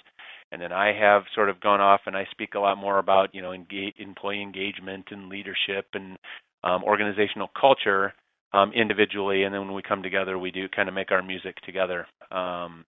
And 0.51 0.61
then 0.61 0.73
I 0.73 0.93
have 0.93 1.23
sort 1.35 1.49
of 1.49 1.61
gone 1.61 1.81
off 1.81 2.03
and 2.07 2.17
I 2.17 2.27
speak 2.33 2.55
a 2.55 2.61
lot 2.61 2.77
more 2.77 2.99
about 2.99 3.35
you 3.35 3.41
know 3.41 3.53
employee 3.53 4.43
engagement 4.43 5.07
and 5.11 5.29
leadership 5.29 5.87
and 5.95 6.19
um, 6.65 6.83
organizational 6.83 7.51
culture 7.59 8.15
um, 8.53 8.73
individually. 8.73 9.45
And 9.45 9.55
then 9.55 9.63
when 9.63 9.75
we 9.75 9.83
come 9.83 10.03
together, 10.03 10.39
we 10.39 10.51
do 10.51 10.69
kind 10.69 10.89
of 10.89 10.95
make 10.95 11.13
our 11.13 11.23
music 11.23 11.57
together. 11.65 12.07
Um, 12.31 12.85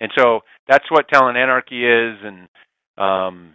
and 0.00 0.10
so 0.18 0.40
that's 0.68 0.90
what 0.90 1.08
Talent 1.08 1.38
Anarchy 1.38 1.86
is. 1.86 2.16
And 2.22 2.48
um, 2.98 3.54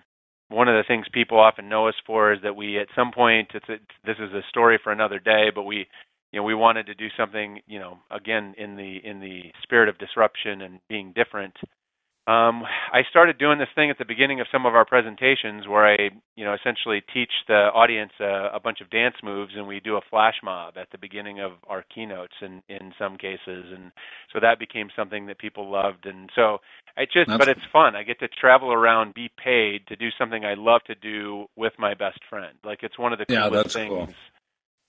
one 0.49 0.67
of 0.67 0.75
the 0.75 0.87
things 0.87 1.05
people 1.11 1.39
often 1.39 1.69
know 1.69 1.87
us 1.87 1.95
for 2.05 2.33
is 2.33 2.39
that 2.43 2.55
we, 2.55 2.79
at 2.79 2.87
some 2.95 3.11
point, 3.11 3.49
it's 3.53 3.69
a, 3.69 3.77
this 4.05 4.17
is 4.19 4.33
a 4.33 4.41
story 4.49 4.79
for 4.83 4.91
another 4.91 5.19
day, 5.19 5.47
but 5.53 5.63
we 5.63 5.87
you 6.31 6.39
know 6.39 6.43
we 6.43 6.55
wanted 6.55 6.85
to 6.85 6.95
do 6.95 7.07
something 7.17 7.59
you 7.67 7.79
know 7.79 7.97
again 8.11 8.53
in 8.57 8.75
the 8.75 8.97
in 9.03 9.19
the 9.19 9.51
spirit 9.63 9.89
of 9.89 9.97
disruption 9.97 10.61
and 10.61 10.79
being 10.87 11.13
different 11.13 11.55
um, 12.29 12.61
I 12.93 13.01
started 13.09 13.39
doing 13.39 13.57
this 13.57 13.69
thing 13.73 13.89
at 13.89 13.97
the 13.97 14.05
beginning 14.05 14.39
of 14.39 14.45
some 14.51 14.67
of 14.67 14.75
our 14.75 14.85
presentations 14.85 15.67
where 15.67 15.87
I, 15.87 16.11
you 16.35 16.45
know, 16.45 16.53
essentially 16.53 17.01
teach 17.11 17.31
the 17.47 17.71
audience 17.73 18.11
a, 18.19 18.49
a 18.53 18.59
bunch 18.59 18.81
of 18.81 18.89
dance 18.91 19.15
moves, 19.23 19.53
and 19.55 19.67
we 19.67 19.79
do 19.79 19.95
a 19.95 20.01
flash 20.11 20.35
mob 20.43 20.77
at 20.77 20.91
the 20.91 20.99
beginning 20.99 21.39
of 21.39 21.53
our 21.67 21.83
keynotes, 21.83 22.35
in 22.43 22.61
in 22.69 22.93
some 22.99 23.17
cases, 23.17 23.73
and 23.73 23.91
so 24.31 24.39
that 24.41 24.59
became 24.59 24.89
something 24.95 25.25
that 25.25 25.39
people 25.39 25.71
loved, 25.71 26.05
and 26.05 26.29
so 26.35 26.59
I 26.95 27.05
just, 27.05 27.29
that's, 27.29 27.39
but 27.39 27.47
it's 27.47 27.65
fun. 27.73 27.95
I 27.95 28.03
get 28.03 28.19
to 28.19 28.27
travel 28.27 28.71
around, 28.71 29.15
be 29.15 29.31
paid 29.43 29.87
to 29.87 29.95
do 29.95 30.09
something 30.19 30.45
I 30.45 30.53
love 30.53 30.81
to 30.85 30.95
do 30.95 31.47
with 31.55 31.73
my 31.79 31.95
best 31.95 32.19
friend. 32.29 32.55
Like 32.63 32.83
it's 32.83 32.99
one 32.99 33.11
of 33.11 33.17
the 33.17 33.25
coolest 33.25 33.75
yeah, 33.75 33.81
things. 33.81 33.89
Cool 33.89 34.07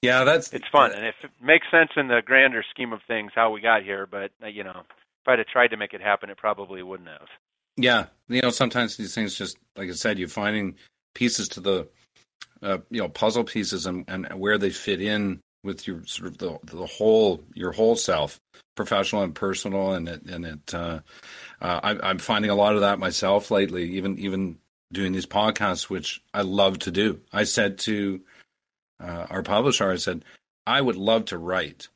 yeah, 0.02 0.24
that's 0.24 0.52
it's 0.52 0.68
fun, 0.72 0.92
and 0.92 1.06
if 1.06 1.14
it 1.22 1.30
makes 1.42 1.66
sense 1.70 1.90
in 1.96 2.08
the 2.08 2.22
grander 2.24 2.64
scheme 2.70 2.92
of 2.92 3.00
things 3.06 3.32
how 3.34 3.50
we 3.50 3.60
got 3.60 3.82
here, 3.82 4.06
but 4.06 4.30
uh, 4.42 4.46
you 4.46 4.64
know, 4.64 4.82
if 4.88 5.28
I'd 5.28 5.38
have 5.38 5.48
tried 5.48 5.68
to 5.68 5.76
make 5.76 5.92
it 5.92 6.00
happen, 6.00 6.30
it 6.30 6.38
probably 6.38 6.82
wouldn't 6.82 7.08
have. 7.08 7.28
Yeah, 7.76 8.06
you 8.28 8.40
know, 8.40 8.50
sometimes 8.50 8.96
these 8.96 9.14
things 9.14 9.34
just, 9.34 9.56
like 9.76 9.88
I 9.88 9.92
said, 9.92 10.18
you're 10.18 10.28
finding 10.28 10.76
pieces 11.14 11.48
to 11.48 11.60
the, 11.60 11.88
uh, 12.62 12.78
you 12.90 13.00
know, 13.00 13.08
puzzle 13.08 13.44
pieces 13.44 13.86
and, 13.86 14.04
and 14.08 14.26
where 14.38 14.58
they 14.58 14.70
fit 14.70 15.00
in 15.00 15.40
with 15.62 15.86
your 15.86 16.04
sort 16.06 16.28
of 16.28 16.38
the 16.38 16.58
the 16.64 16.86
whole 16.86 17.44
your 17.54 17.72
whole 17.72 17.96
self, 17.96 18.38
professional 18.76 19.22
and 19.22 19.34
personal, 19.34 19.92
and 19.92 20.08
it 20.08 20.22
and 20.24 20.46
it. 20.46 20.74
Uh, 20.74 21.00
uh, 21.60 21.80
I, 21.82 22.08
I'm 22.08 22.18
finding 22.18 22.50
a 22.50 22.54
lot 22.54 22.74
of 22.74 22.80
that 22.80 22.98
myself 22.98 23.50
lately. 23.50 23.90
Even 23.92 24.18
even 24.18 24.58
doing 24.92 25.12
these 25.12 25.26
podcasts, 25.26 25.90
which 25.90 26.22
I 26.32 26.42
love 26.42 26.78
to 26.80 26.90
do. 26.90 27.20
I 27.32 27.44
said 27.44 27.78
to 27.80 28.20
uh, 29.00 29.26
our 29.30 29.42
publisher, 29.42 29.90
I 29.90 29.96
said 29.96 30.24
I 30.66 30.80
would 30.80 30.96
love 30.96 31.26
to 31.26 31.38
write, 31.38 31.88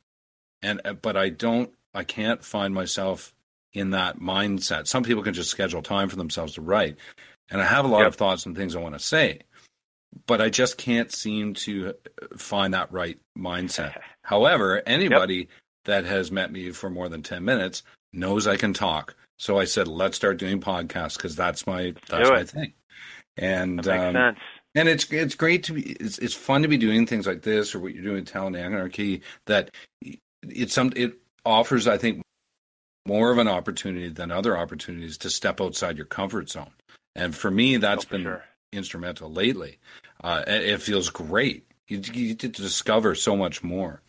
and 0.61 0.81
uh, 0.85 0.93
but 0.93 1.17
I 1.17 1.29
don't. 1.29 1.71
I 1.93 2.03
can't 2.03 2.43
find 2.43 2.73
myself 2.73 3.33
in 3.73 3.91
that 3.91 4.19
mindset. 4.19 4.87
Some 4.87 5.03
people 5.03 5.23
can 5.23 5.33
just 5.33 5.49
schedule 5.49 5.81
time 5.81 6.09
for 6.09 6.17
themselves 6.17 6.53
to 6.55 6.61
write, 6.61 6.97
and 7.49 7.61
I 7.61 7.65
have 7.65 7.85
a 7.85 7.87
lot 7.87 7.99
yep. 7.99 8.07
of 8.07 8.15
thoughts 8.15 8.45
and 8.45 8.55
things 8.55 8.75
I 8.75 8.79
want 8.79 8.95
to 8.95 8.99
say 8.99 9.41
but 10.27 10.41
I 10.41 10.49
just 10.49 10.77
can't 10.77 11.11
seem 11.11 11.53
to 11.55 11.93
find 12.37 12.73
that 12.73 12.91
right 12.91 13.19
mindset. 13.37 13.99
However, 14.23 14.81
anybody 14.85 15.35
yep. 15.35 15.47
that 15.85 16.05
has 16.05 16.31
met 16.31 16.51
me 16.51 16.71
for 16.71 16.89
more 16.89 17.09
than 17.09 17.21
10 17.21 17.43
minutes 17.43 17.83
knows 18.13 18.47
I 18.47 18.57
can 18.57 18.73
talk. 18.73 19.15
So 19.37 19.59
I 19.59 19.65
said, 19.65 19.87
let's 19.87 20.15
start 20.15 20.37
doing 20.37 20.61
podcasts 20.61 21.17
because 21.17 21.35
that's 21.35 21.67
my 21.67 21.93
that's 22.07 22.29
my 22.29 22.43
thing. 22.45 22.73
And 23.37 23.79
that 23.79 23.97
makes 23.97 24.03
um, 24.03 24.13
sense. 24.13 24.39
And 24.75 24.89
it's 24.89 25.11
it's 25.11 25.35
great 25.35 25.63
to 25.63 25.73
be 25.73 25.93
it's 25.93 26.17
it's 26.17 26.33
fun 26.33 26.61
to 26.61 26.67
be 26.67 26.77
doing 26.77 27.07
things 27.07 27.25
like 27.25 27.41
this 27.41 27.73
or 27.73 27.79
what 27.79 27.93
you're 27.93 28.03
doing 28.03 28.17
with 28.17 28.27
Talent 28.27 28.57
Anarchy 28.57 29.21
that 29.45 29.71
it's 30.43 30.73
some 30.73 30.91
it 30.95 31.13
offers 31.45 31.87
I 31.87 31.97
think 31.97 32.21
more 33.05 33.31
of 33.31 33.37
an 33.37 33.47
opportunity 33.47 34.09
than 34.09 34.31
other 34.31 34.57
opportunities 34.57 35.17
to 35.19 35.29
step 35.29 35.61
outside 35.61 35.97
your 35.97 36.05
comfort 36.05 36.49
zone. 36.49 36.71
And 37.15 37.35
for 37.35 37.51
me, 37.51 37.77
that's 37.77 38.05
oh, 38.05 38.09
been 38.09 38.23
sure. 38.23 38.43
instrumental 38.73 39.31
lately. 39.31 39.77
Uh, 40.23 40.43
it 40.47 40.81
feels 40.81 41.09
great. 41.09 41.65
You, 41.87 42.01
you, 42.13 42.33
get 42.33 42.53
to 42.53 42.61
discover 42.61 43.13
so 43.13 43.35
much 43.35 43.63
more. 43.63 44.01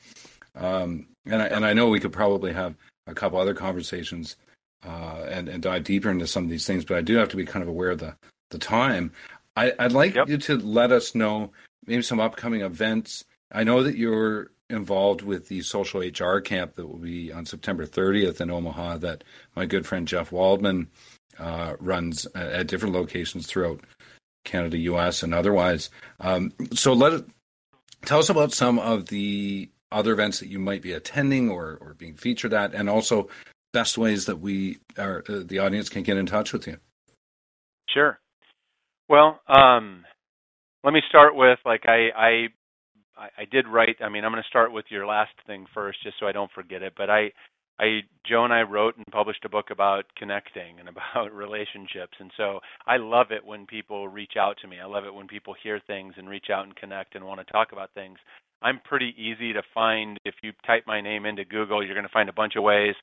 Um, 0.55 1.07
and 1.27 1.43
I, 1.43 1.47
and 1.47 1.67
I 1.67 1.75
know 1.75 1.89
we 1.89 2.01
could 2.01 2.13
probably 2.13 2.53
have 2.55 2.75
a 3.07 3.15
couple 3.15 3.39
other 3.39 3.55
conversations 3.55 4.37
uh, 4.85 5.27
and 5.29 5.49
and 5.49 5.63
dive 5.63 5.85
deeper 5.85 6.11
into 6.11 6.27
some 6.27 6.45
of 6.45 6.51
these 6.51 6.67
things, 6.67 6.85
but 6.85 6.97
I 6.97 7.03
do 7.03 7.17
have 7.17 7.29
to 7.31 7.37
be 7.37 7.45
kind 7.45 7.63
of 7.63 7.69
aware 7.69 7.91
of 7.91 7.99
the 7.99 8.17
the 8.51 8.59
time. 8.59 9.13
I, 9.57 9.73
would 9.81 9.93
like 9.93 10.15
yep. 10.15 10.29
you 10.29 10.39
to 10.39 10.57
let 10.57 10.93
us 10.93 11.15
know 11.15 11.53
maybe 11.87 12.03
some 12.03 12.21
upcoming 12.21 12.61
events. 12.61 13.25
I 13.51 13.65
know 13.65 13.83
that 13.83 13.97
you're 13.97 14.51
involved 14.69 15.23
with 15.23 15.49
the 15.49 15.63
social 15.63 16.01
HR 16.01 16.41
camp 16.41 16.75
that 16.75 16.87
will 16.87 16.99
be 16.99 17.33
on 17.33 17.47
September 17.47 17.87
30th 17.87 18.41
in 18.41 18.51
Omaha. 18.51 18.99
That 18.99 19.25
my 19.55 19.67
good 19.67 19.87
friend 19.87 20.07
Jeff 20.07 20.33
Waldman 20.33 20.89
uh, 21.39 21.77
runs 21.79 22.27
at 22.35 22.67
different 22.67 22.95
locations 22.95 23.47
throughout 23.47 23.81
Canada, 24.45 24.79
U.S., 24.79 25.23
and 25.23 25.35
otherwise. 25.35 25.91
Um, 26.21 26.53
so 26.73 26.93
let 26.93 27.25
tell 28.05 28.19
us 28.19 28.29
about 28.29 28.53
some 28.53 28.79
of 28.79 29.07
the 29.07 29.71
other 29.93 30.13
events 30.13 30.41
that 30.41 30.49
you 30.49 30.59
might 30.59 30.83
be 30.83 30.93
attending 30.93 31.51
or, 31.51 31.79
or 31.81 31.95
being 31.95 32.15
featured 32.15 32.53
at, 32.53 32.75
and 32.75 32.91
also 32.91 33.29
best 33.73 33.97
ways 33.97 34.27
that 34.27 34.41
we 34.41 34.79
are 34.99 35.23
uh, 35.29 35.41
the 35.45 35.59
audience 35.59 35.89
can 35.89 36.03
get 36.03 36.17
in 36.17 36.27
touch 36.27 36.53
with 36.53 36.67
you. 36.67 36.79
Sure. 37.89 38.19
Well, 39.09 39.41
um, 39.49 40.05
let 40.85 40.93
me 40.93 41.01
start 41.09 41.35
with 41.37 41.59
like 41.65 41.83
I, 41.87 42.09
I 42.17 42.47
I 43.17 43.45
did 43.51 43.67
write. 43.67 43.97
I 44.03 44.09
mean, 44.09 44.25
I'm 44.25 44.33
going 44.33 44.43
to 44.43 44.49
start 44.49 44.73
with 44.73 44.85
your 44.91 45.07
last 45.07 45.33
thing 45.47 45.67
first, 45.73 46.03
just 46.03 46.17
so 46.21 46.27
I 46.27 46.33
don't 46.33 46.51
forget 46.53 46.83
it. 46.83 46.95
But 46.97 47.11
I 47.11 47.31
I 47.79 48.01
Joe 48.29 48.45
and 48.45 48.53
I 48.53 48.63
wrote 48.63 48.97
and 48.97 49.07
published 49.13 49.45
a 49.45 49.49
book 49.49 49.67
about 49.71 50.05
connecting 50.17 50.79
and 50.79 50.89
about 51.15 51.33
relationships. 51.35 52.15
And 52.19 52.31
so 52.37 52.61
I 52.87 52.97
love 52.97 53.29
it 53.31 53.45
when 53.45 53.67
people 53.67 54.09
reach 54.09 54.35
out 54.39 54.57
to 54.63 54.69
me. 54.69 54.79
I 54.81 54.87
love 54.87 55.05
it 55.05 55.15
when 55.15 55.29
people 55.29 55.55
hear 55.63 55.81
things 55.87 56.15
and 56.17 56.29
reach 56.29 56.47
out 56.53 56.65
and 56.65 56.77
connect 56.77 57.15
and 57.15 57.25
want 57.25 57.45
to 57.45 57.53
talk 57.53 57.73
about 57.73 57.91
things. 57.95 58.19
I'm 58.63 58.81
pretty 58.85 59.15
easy 59.19 59.53
to 59.53 59.63
find. 59.75 60.19
If 60.25 60.35
you 60.43 60.53
type 60.67 60.85
my 60.87 61.01
name 61.01 61.27
into 61.27 61.45
Google, 61.45 61.85
you're 61.85 61.95
going 61.95 62.07
to 62.07 62.13
find 62.13 62.31
a 62.31 62.33
bunch 62.35 62.55
of 62.57 62.63
ways. 62.63 62.95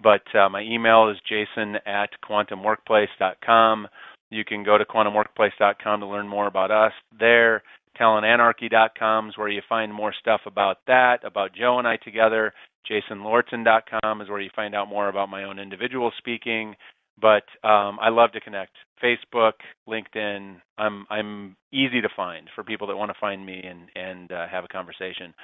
But 0.00 0.22
uh, 0.34 0.48
my 0.48 0.62
email 0.62 1.10
is 1.10 1.16
jason 1.28 1.76
at 1.84 2.10
quantumworkplace.com. 2.28 3.88
You 4.30 4.44
can 4.44 4.62
go 4.62 4.78
to 4.78 4.84
quantumworkplace.com 4.84 6.00
to 6.00 6.06
learn 6.06 6.28
more 6.28 6.46
about 6.46 6.70
us 6.70 6.92
there. 7.18 7.62
Talentanarchy.com 8.00 9.28
is 9.28 9.36
where 9.36 9.48
you 9.48 9.60
find 9.68 9.92
more 9.92 10.14
stuff 10.18 10.42
about 10.46 10.78
that, 10.86 11.24
about 11.24 11.54
Joe 11.54 11.78
and 11.78 11.86
I 11.86 11.96
together. 11.96 12.52
JasonLauritzen.com 12.90 14.20
is 14.22 14.28
where 14.28 14.40
you 14.40 14.50
find 14.54 14.74
out 14.74 14.88
more 14.88 15.08
about 15.08 15.28
my 15.28 15.44
own 15.44 15.58
individual 15.58 16.12
speaking. 16.18 16.74
But 17.20 17.44
um, 17.68 17.98
I 18.00 18.08
love 18.08 18.32
to 18.32 18.40
connect. 18.40 18.72
Facebook, 19.02 19.52
LinkedIn. 19.88 20.56
I'm 20.78 21.06
I'm 21.10 21.56
easy 21.72 22.00
to 22.00 22.08
find 22.16 22.48
for 22.54 22.64
people 22.64 22.86
that 22.86 22.96
want 22.96 23.10
to 23.10 23.18
find 23.20 23.44
me 23.44 23.62
and 23.62 23.88
and 23.94 24.32
uh, 24.32 24.46
have 24.48 24.64
a 24.64 24.68
conversation. 24.68 25.34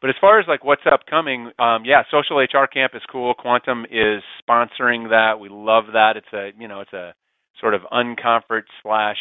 But 0.00 0.10
as 0.10 0.16
far 0.20 0.38
as 0.38 0.46
like 0.46 0.64
what's 0.64 0.82
upcoming, 0.90 1.50
um, 1.58 1.84
yeah, 1.84 2.02
Social 2.10 2.38
HR 2.38 2.66
Camp 2.72 2.92
is 2.94 3.02
cool. 3.10 3.34
Quantum 3.34 3.84
is 3.90 4.22
sponsoring 4.48 5.10
that. 5.10 5.38
We 5.40 5.48
love 5.50 5.84
that. 5.92 6.16
It's 6.16 6.32
a 6.32 6.50
you 6.58 6.68
know 6.68 6.80
it's 6.80 6.92
a 6.92 7.12
sort 7.60 7.74
of 7.74 7.82
unconference 7.92 8.66
slash 8.82 9.18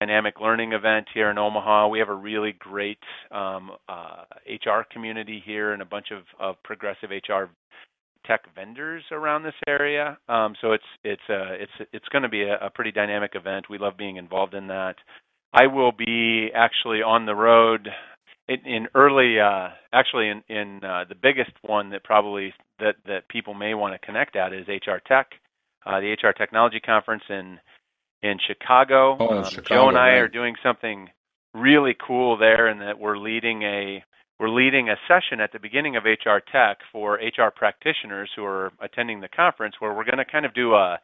dynamic 0.00 0.40
learning 0.40 0.72
event 0.72 1.06
here 1.12 1.30
in 1.30 1.38
Omaha. 1.38 1.88
We 1.88 1.98
have 1.98 2.08
a 2.08 2.14
really 2.14 2.54
great 2.58 2.98
um, 3.30 3.72
uh, 3.88 4.24
HR 4.48 4.84
community 4.90 5.42
here 5.44 5.72
and 5.72 5.82
a 5.82 5.84
bunch 5.84 6.06
of, 6.10 6.22
of 6.40 6.56
progressive 6.62 7.10
HR 7.10 7.44
tech 8.26 8.42
vendors 8.54 9.02
around 9.12 9.42
this 9.42 9.54
area. 9.68 10.16
Um, 10.28 10.54
so 10.60 10.72
it's 10.72 10.84
it's 11.02 11.22
uh, 11.28 11.52
it's 11.52 11.88
it's 11.92 12.08
going 12.08 12.22
to 12.22 12.28
be 12.28 12.42
a, 12.42 12.56
a, 12.66 12.70
pretty 12.70 12.90
dynamic 12.90 13.32
event. 13.34 13.66
We 13.68 13.78
love 13.78 13.96
being 13.98 14.16
involved 14.16 14.54
in 14.54 14.66
that. 14.68 14.96
I 15.52 15.66
will 15.66 15.92
be 15.92 16.48
actually 16.54 17.02
on 17.02 17.26
the 17.26 17.34
road 17.34 17.88
in, 18.48 18.58
in 18.66 18.86
early, 18.94 19.38
uh, 19.40 19.68
actually 19.92 20.28
in, 20.28 20.42
in 20.48 20.80
uh, 20.82 21.04
the 21.08 21.14
biggest 21.14 21.52
one 21.62 21.90
that 21.90 22.04
probably 22.04 22.52
that 22.80 22.96
that 23.06 23.28
people 23.28 23.54
may 23.54 23.74
want 23.74 23.94
to 23.94 24.06
connect 24.06 24.36
at 24.36 24.52
is 24.52 24.66
HR 24.68 24.98
Tech, 25.06 25.28
uh, 25.86 26.00
the 26.00 26.12
HR 26.12 26.32
Technology 26.32 26.80
Conference 26.80 27.22
in 27.28 27.58
in 28.22 28.38
Chicago. 28.46 29.16
Oh, 29.20 29.38
um, 29.38 29.44
Chicago 29.44 29.74
Joe 29.74 29.88
and 29.88 29.98
I 29.98 30.08
right. 30.08 30.18
are 30.18 30.28
doing 30.28 30.54
something 30.62 31.10
really 31.52 31.94
cool 32.06 32.36
there, 32.36 32.68
in 32.68 32.78
that 32.80 32.98
we're 32.98 33.18
leading 33.18 33.62
a 33.62 34.02
we're 34.40 34.48
leading 34.48 34.88
a 34.88 34.96
session 35.06 35.40
at 35.40 35.52
the 35.52 35.60
beginning 35.60 35.96
of 35.96 36.04
HR 36.04 36.38
Tech 36.50 36.78
for 36.90 37.14
HR 37.14 37.50
practitioners 37.54 38.30
who 38.34 38.44
are 38.44 38.72
attending 38.80 39.20
the 39.20 39.28
conference, 39.28 39.76
where 39.78 39.94
we're 39.94 40.04
going 40.04 40.18
to 40.18 40.24
kind 40.24 40.44
of 40.44 40.54
do 40.54 40.74
a 40.74 40.98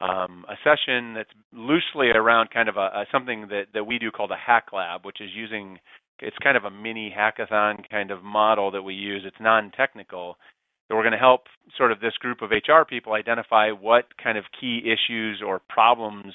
um, 0.00 0.44
a 0.48 0.54
session 0.62 1.14
that's 1.14 1.30
loosely 1.52 2.10
around 2.10 2.50
kind 2.50 2.68
of 2.68 2.76
a, 2.76 2.80
a 2.80 3.06
something 3.10 3.48
that 3.48 3.66
that 3.74 3.84
we 3.84 3.98
do 3.98 4.10
called 4.10 4.30
a 4.30 4.36
hack 4.36 4.66
lab, 4.72 5.04
which 5.04 5.20
is 5.20 5.30
using 5.34 5.78
it's 6.20 6.36
kind 6.42 6.56
of 6.56 6.64
a 6.64 6.70
mini 6.70 7.14
hackathon 7.16 7.88
kind 7.88 8.10
of 8.10 8.22
model 8.22 8.70
that 8.72 8.82
we 8.82 8.94
use. 8.94 9.22
It's 9.24 9.36
non-technical. 9.40 10.36
So 10.88 10.96
we're 10.96 11.02
going 11.02 11.12
to 11.12 11.18
help 11.18 11.42
sort 11.76 11.92
of 11.92 12.00
this 12.00 12.14
group 12.18 12.42
of 12.42 12.50
HR 12.50 12.84
people 12.88 13.12
identify 13.12 13.70
what 13.70 14.06
kind 14.22 14.38
of 14.38 14.44
key 14.58 14.82
issues 14.84 15.42
or 15.46 15.60
problems 15.68 16.32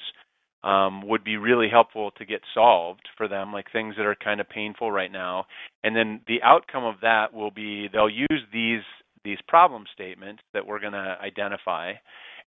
um, 0.62 1.06
would 1.06 1.24
be 1.24 1.36
really 1.36 1.68
helpful 1.68 2.10
to 2.12 2.24
get 2.24 2.40
solved 2.54 3.06
for 3.16 3.28
them, 3.28 3.52
like 3.52 3.70
things 3.70 3.94
that 3.96 4.06
are 4.06 4.14
kind 4.14 4.40
of 4.40 4.48
painful 4.48 4.90
right 4.90 5.12
now. 5.12 5.46
And 5.82 5.94
then 5.94 6.20
the 6.26 6.42
outcome 6.42 6.84
of 6.84 6.96
that 7.02 7.34
will 7.34 7.50
be 7.50 7.88
they'll 7.92 8.08
use 8.08 8.42
these 8.52 8.82
these 9.24 9.38
problem 9.48 9.84
statements 9.92 10.42
that 10.52 10.66
we're 10.66 10.80
going 10.80 10.92
to 10.92 11.16
identify, 11.22 11.92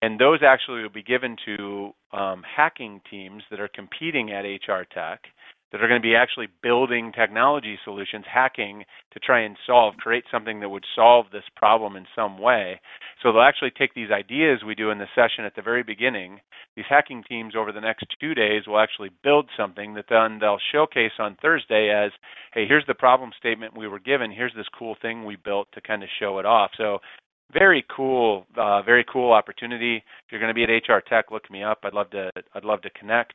and 0.02 0.18
those 0.20 0.40
actually 0.46 0.82
will 0.82 0.90
be 0.90 1.02
given 1.02 1.36
to 1.46 1.90
um, 2.12 2.42
hacking 2.44 3.00
teams 3.10 3.42
that 3.50 3.60
are 3.60 3.68
competing 3.68 4.30
at 4.30 4.44
HR 4.44 4.82
Tech 4.92 5.22
that 5.72 5.82
are 5.82 5.88
going 5.88 6.00
to 6.00 6.06
be 6.06 6.14
actually 6.14 6.48
building 6.62 7.12
technology 7.12 7.78
solutions, 7.84 8.24
hacking 8.32 8.84
to 9.12 9.18
try 9.18 9.40
and 9.40 9.56
solve, 9.66 9.96
create 9.96 10.24
something 10.30 10.60
that 10.60 10.68
would 10.68 10.84
solve 10.94 11.26
this 11.32 11.44
problem 11.56 11.96
in 11.96 12.06
some 12.14 12.38
way. 12.38 12.80
So 13.22 13.32
they'll 13.32 13.42
actually 13.42 13.72
take 13.76 13.94
these 13.94 14.10
ideas 14.10 14.60
we 14.64 14.74
do 14.74 14.90
in 14.90 14.98
the 14.98 15.06
session 15.14 15.44
at 15.44 15.56
the 15.56 15.62
very 15.62 15.82
beginning. 15.82 16.40
These 16.76 16.84
hacking 16.88 17.24
teams 17.28 17.54
over 17.56 17.72
the 17.72 17.80
next 17.80 18.06
two 18.20 18.34
days 18.34 18.66
will 18.66 18.78
actually 18.78 19.10
build 19.22 19.48
something 19.56 19.94
that 19.94 20.06
then 20.08 20.38
they'll 20.40 20.58
showcase 20.72 21.12
on 21.18 21.36
Thursday 21.42 21.90
as, 21.90 22.12
hey, 22.52 22.66
here's 22.66 22.86
the 22.86 22.94
problem 22.94 23.30
statement 23.38 23.76
we 23.76 23.88
were 23.88 23.98
given. 23.98 24.30
Here's 24.30 24.54
this 24.54 24.66
cool 24.78 24.96
thing 25.02 25.24
we 25.24 25.36
built 25.36 25.68
to 25.72 25.80
kind 25.80 26.02
of 26.02 26.08
show 26.20 26.38
it 26.38 26.46
off. 26.46 26.70
So 26.76 26.98
very 27.52 27.84
cool, 27.94 28.46
uh, 28.56 28.82
very 28.82 29.04
cool 29.10 29.32
opportunity. 29.32 29.96
If 29.96 30.32
you're 30.32 30.40
going 30.40 30.54
to 30.54 30.54
be 30.54 30.64
at 30.64 30.68
HR 30.70 31.00
Tech, 31.00 31.30
look 31.30 31.50
me 31.50 31.62
up. 31.62 31.78
I'd 31.84 31.94
love 31.94 32.10
to. 32.10 32.30
I'd 32.54 32.64
love 32.64 32.82
to 32.82 32.90
connect. 32.90 33.34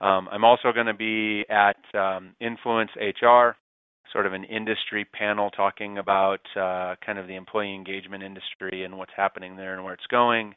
Um, 0.00 0.28
I'm 0.30 0.44
also 0.44 0.72
going 0.72 0.86
to 0.86 0.94
be 0.94 1.44
at 1.50 1.76
um, 1.98 2.34
Influence 2.40 2.90
HR, 2.96 3.56
sort 4.12 4.26
of 4.26 4.32
an 4.32 4.44
industry 4.44 5.04
panel 5.04 5.50
talking 5.50 5.98
about 5.98 6.40
uh, 6.56 6.94
kind 7.04 7.18
of 7.18 7.26
the 7.26 7.34
employee 7.34 7.74
engagement 7.74 8.22
industry 8.22 8.84
and 8.84 8.96
what's 8.96 9.12
happening 9.16 9.56
there 9.56 9.74
and 9.74 9.84
where 9.84 9.94
it's 9.94 10.06
going. 10.10 10.54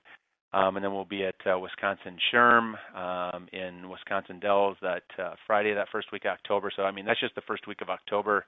Um, 0.54 0.76
and 0.76 0.84
then 0.84 0.94
we'll 0.94 1.06
be 1.06 1.24
at 1.24 1.36
uh, 1.50 1.58
Wisconsin 1.58 2.18
SHRM 2.34 2.74
um, 2.96 3.48
in 3.54 3.90
Wisconsin 3.90 4.40
Dells 4.40 4.76
that 4.82 5.04
uh, 5.18 5.36
Friday, 5.48 5.74
that 5.74 5.88
first 5.92 6.12
week 6.12 6.26
of 6.26 6.32
October. 6.32 6.72
So 6.76 6.84
I 6.84 6.92
mean, 6.92 7.06
that's 7.06 7.22
just 7.22 7.36
the 7.36 7.42
first 7.42 7.68
week 7.68 7.82
of 7.82 7.90
October. 7.90 8.46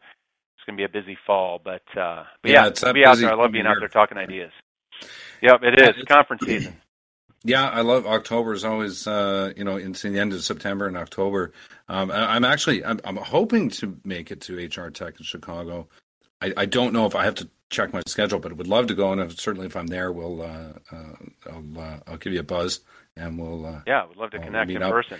It's 0.57 0.65
going 0.65 0.77
to 0.77 0.81
be 0.81 0.85
a 0.85 1.01
busy 1.01 1.17
fall, 1.25 1.61
but, 1.63 1.81
uh, 1.97 2.23
but 2.41 2.51
yeah, 2.51 2.63
yeah 2.63 2.67
it's 2.67 2.83
be 2.83 3.05
out 3.05 3.17
there. 3.17 3.31
I 3.31 3.35
love 3.35 3.51
being 3.51 3.65
out 3.65 3.77
there 3.79 3.87
talking 3.87 4.17
ideas. 4.17 4.51
Yep, 5.41 5.63
it 5.63 5.79
is 5.79 5.95
yeah, 5.97 6.03
conference 6.07 6.45
season. 6.45 6.75
Yeah, 7.43 7.69
I 7.69 7.81
love 7.81 8.05
October 8.07 8.53
is 8.53 8.63
always 8.63 9.05
uh, 9.05 9.51
you 9.57 9.63
know 9.63 9.77
into 9.77 10.09
the 10.09 10.19
end 10.19 10.33
of 10.33 10.43
September 10.43 10.87
and 10.87 10.97
October. 10.97 11.51
Um, 11.89 12.09
I, 12.11 12.35
am 12.35 12.45
actually 12.45 12.85
I'm, 12.85 12.99
I'm, 13.03 13.17
hoping 13.17 13.69
to 13.71 13.97
make 14.05 14.31
it 14.31 14.41
to 14.41 14.55
HR 14.55 14.89
Tech 14.89 15.15
in 15.19 15.25
Chicago. 15.25 15.87
I, 16.41 16.53
I 16.55 16.65
don't 16.65 16.93
know 16.93 17.05
if 17.05 17.15
I 17.15 17.25
have 17.25 17.35
to 17.35 17.49
check 17.69 17.91
my 17.91 18.01
schedule, 18.07 18.39
but 18.39 18.51
I 18.51 18.55
would 18.55 18.67
love 18.67 18.87
to 18.87 18.93
go. 18.93 19.11
And 19.11 19.19
if, 19.19 19.39
certainly, 19.39 19.67
if 19.67 19.75
I'm 19.75 19.87
there, 19.87 20.11
we'll 20.13 20.41
uh, 20.41 20.73
uh, 20.91 21.15
I'll 21.51 21.79
uh, 21.79 21.99
I'll 22.07 22.17
give 22.17 22.31
you 22.31 22.39
a 22.39 22.43
buzz, 22.43 22.79
and 23.17 23.37
we'll 23.37 23.65
uh, 23.65 23.81
yeah, 23.85 24.05
we'd 24.07 24.17
love 24.17 24.31
to 24.31 24.39
connect 24.39 24.71
in 24.71 24.81
up. 24.81 24.91
person. 24.91 25.19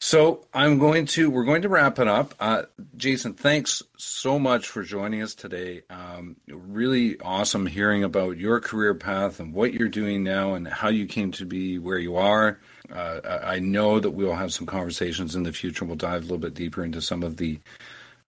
So 0.00 0.46
I'm 0.52 0.78
going 0.78 1.06
to 1.06 1.30
we're 1.30 1.44
going 1.44 1.62
to 1.62 1.68
wrap 1.68 1.98
it 1.98 2.06
up. 2.06 2.34
Uh, 2.38 2.62
Jason, 2.96 3.32
thanks 3.32 3.82
so 3.96 4.38
much 4.38 4.68
for 4.68 4.82
joining 4.82 5.22
us 5.22 5.34
today. 5.34 5.82
Um, 5.88 6.36
really 6.48 7.18
awesome 7.20 7.66
hearing 7.66 8.04
about 8.04 8.36
your 8.36 8.60
career 8.60 8.94
path 8.94 9.40
and 9.40 9.54
what 9.54 9.72
you're 9.72 9.88
doing 9.88 10.22
now 10.22 10.54
and 10.54 10.68
how 10.68 10.88
you 10.88 11.06
came 11.06 11.32
to 11.32 11.46
be 11.46 11.78
where 11.78 11.98
you 11.98 12.16
are. 12.16 12.60
Uh, 12.92 13.40
I 13.42 13.58
know 13.58 13.98
that 13.98 14.10
we'll 14.10 14.34
have 14.34 14.52
some 14.52 14.66
conversations 14.66 15.34
in 15.34 15.42
the 15.44 15.52
future. 15.52 15.84
We'll 15.84 15.96
dive 15.96 16.20
a 16.20 16.24
little 16.24 16.38
bit 16.38 16.54
deeper 16.54 16.84
into 16.84 17.00
some 17.00 17.22
of 17.22 17.38
the 17.38 17.58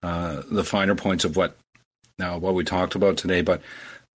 uh, 0.03 0.43
the 0.51 0.65
finer 0.65 0.95
points 0.95 1.25
of 1.25 1.37
what 1.37 1.57
now 2.19 2.39
what 2.39 2.55
we 2.55 2.65
talked 2.65 2.95
about 2.95 3.19
today. 3.19 3.43
But 3.43 3.61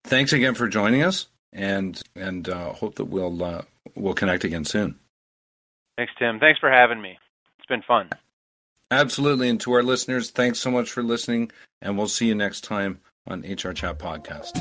thanks 0.04 0.32
again 0.32 0.54
for 0.54 0.66
joining 0.66 1.02
us, 1.02 1.28
and 1.52 2.02
and 2.16 2.48
uh, 2.48 2.72
hope 2.72 2.96
that 2.96 3.06
we'll 3.06 3.42
uh, 3.42 3.62
we'll 3.94 4.14
connect 4.14 4.42
again 4.42 4.64
soon. 4.64 4.98
Thanks, 5.96 6.12
Tim. 6.18 6.40
Thanks 6.40 6.58
for 6.58 6.70
having 6.70 7.00
me. 7.00 7.16
It's 7.64 7.68
been 7.70 7.82
fun. 7.82 8.10
Absolutely. 8.90 9.48
And 9.48 9.58
to 9.62 9.72
our 9.72 9.82
listeners, 9.82 10.28
thanks 10.30 10.58
so 10.58 10.70
much 10.70 10.90
for 10.90 11.02
listening. 11.02 11.50
And 11.80 11.96
we'll 11.96 12.08
see 12.08 12.26
you 12.26 12.34
next 12.34 12.60
time 12.60 13.00
on 13.26 13.40
HR 13.40 13.72
Chat 13.72 13.98
Podcast. 13.98 14.52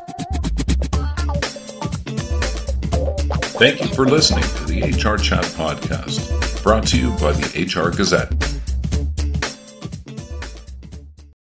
Thank 3.59 3.81
you 3.81 3.93
for 3.93 4.05
listening 4.05 4.43
to 4.43 4.63
the 4.65 4.83
HR 4.83 5.17
Chat 5.17 5.43
Podcast, 5.43 6.63
brought 6.63 6.87
to 6.87 6.97
you 6.97 7.09
by 7.17 7.33
the 7.33 7.65
HR 7.65 7.93
Gazette. 7.93 8.52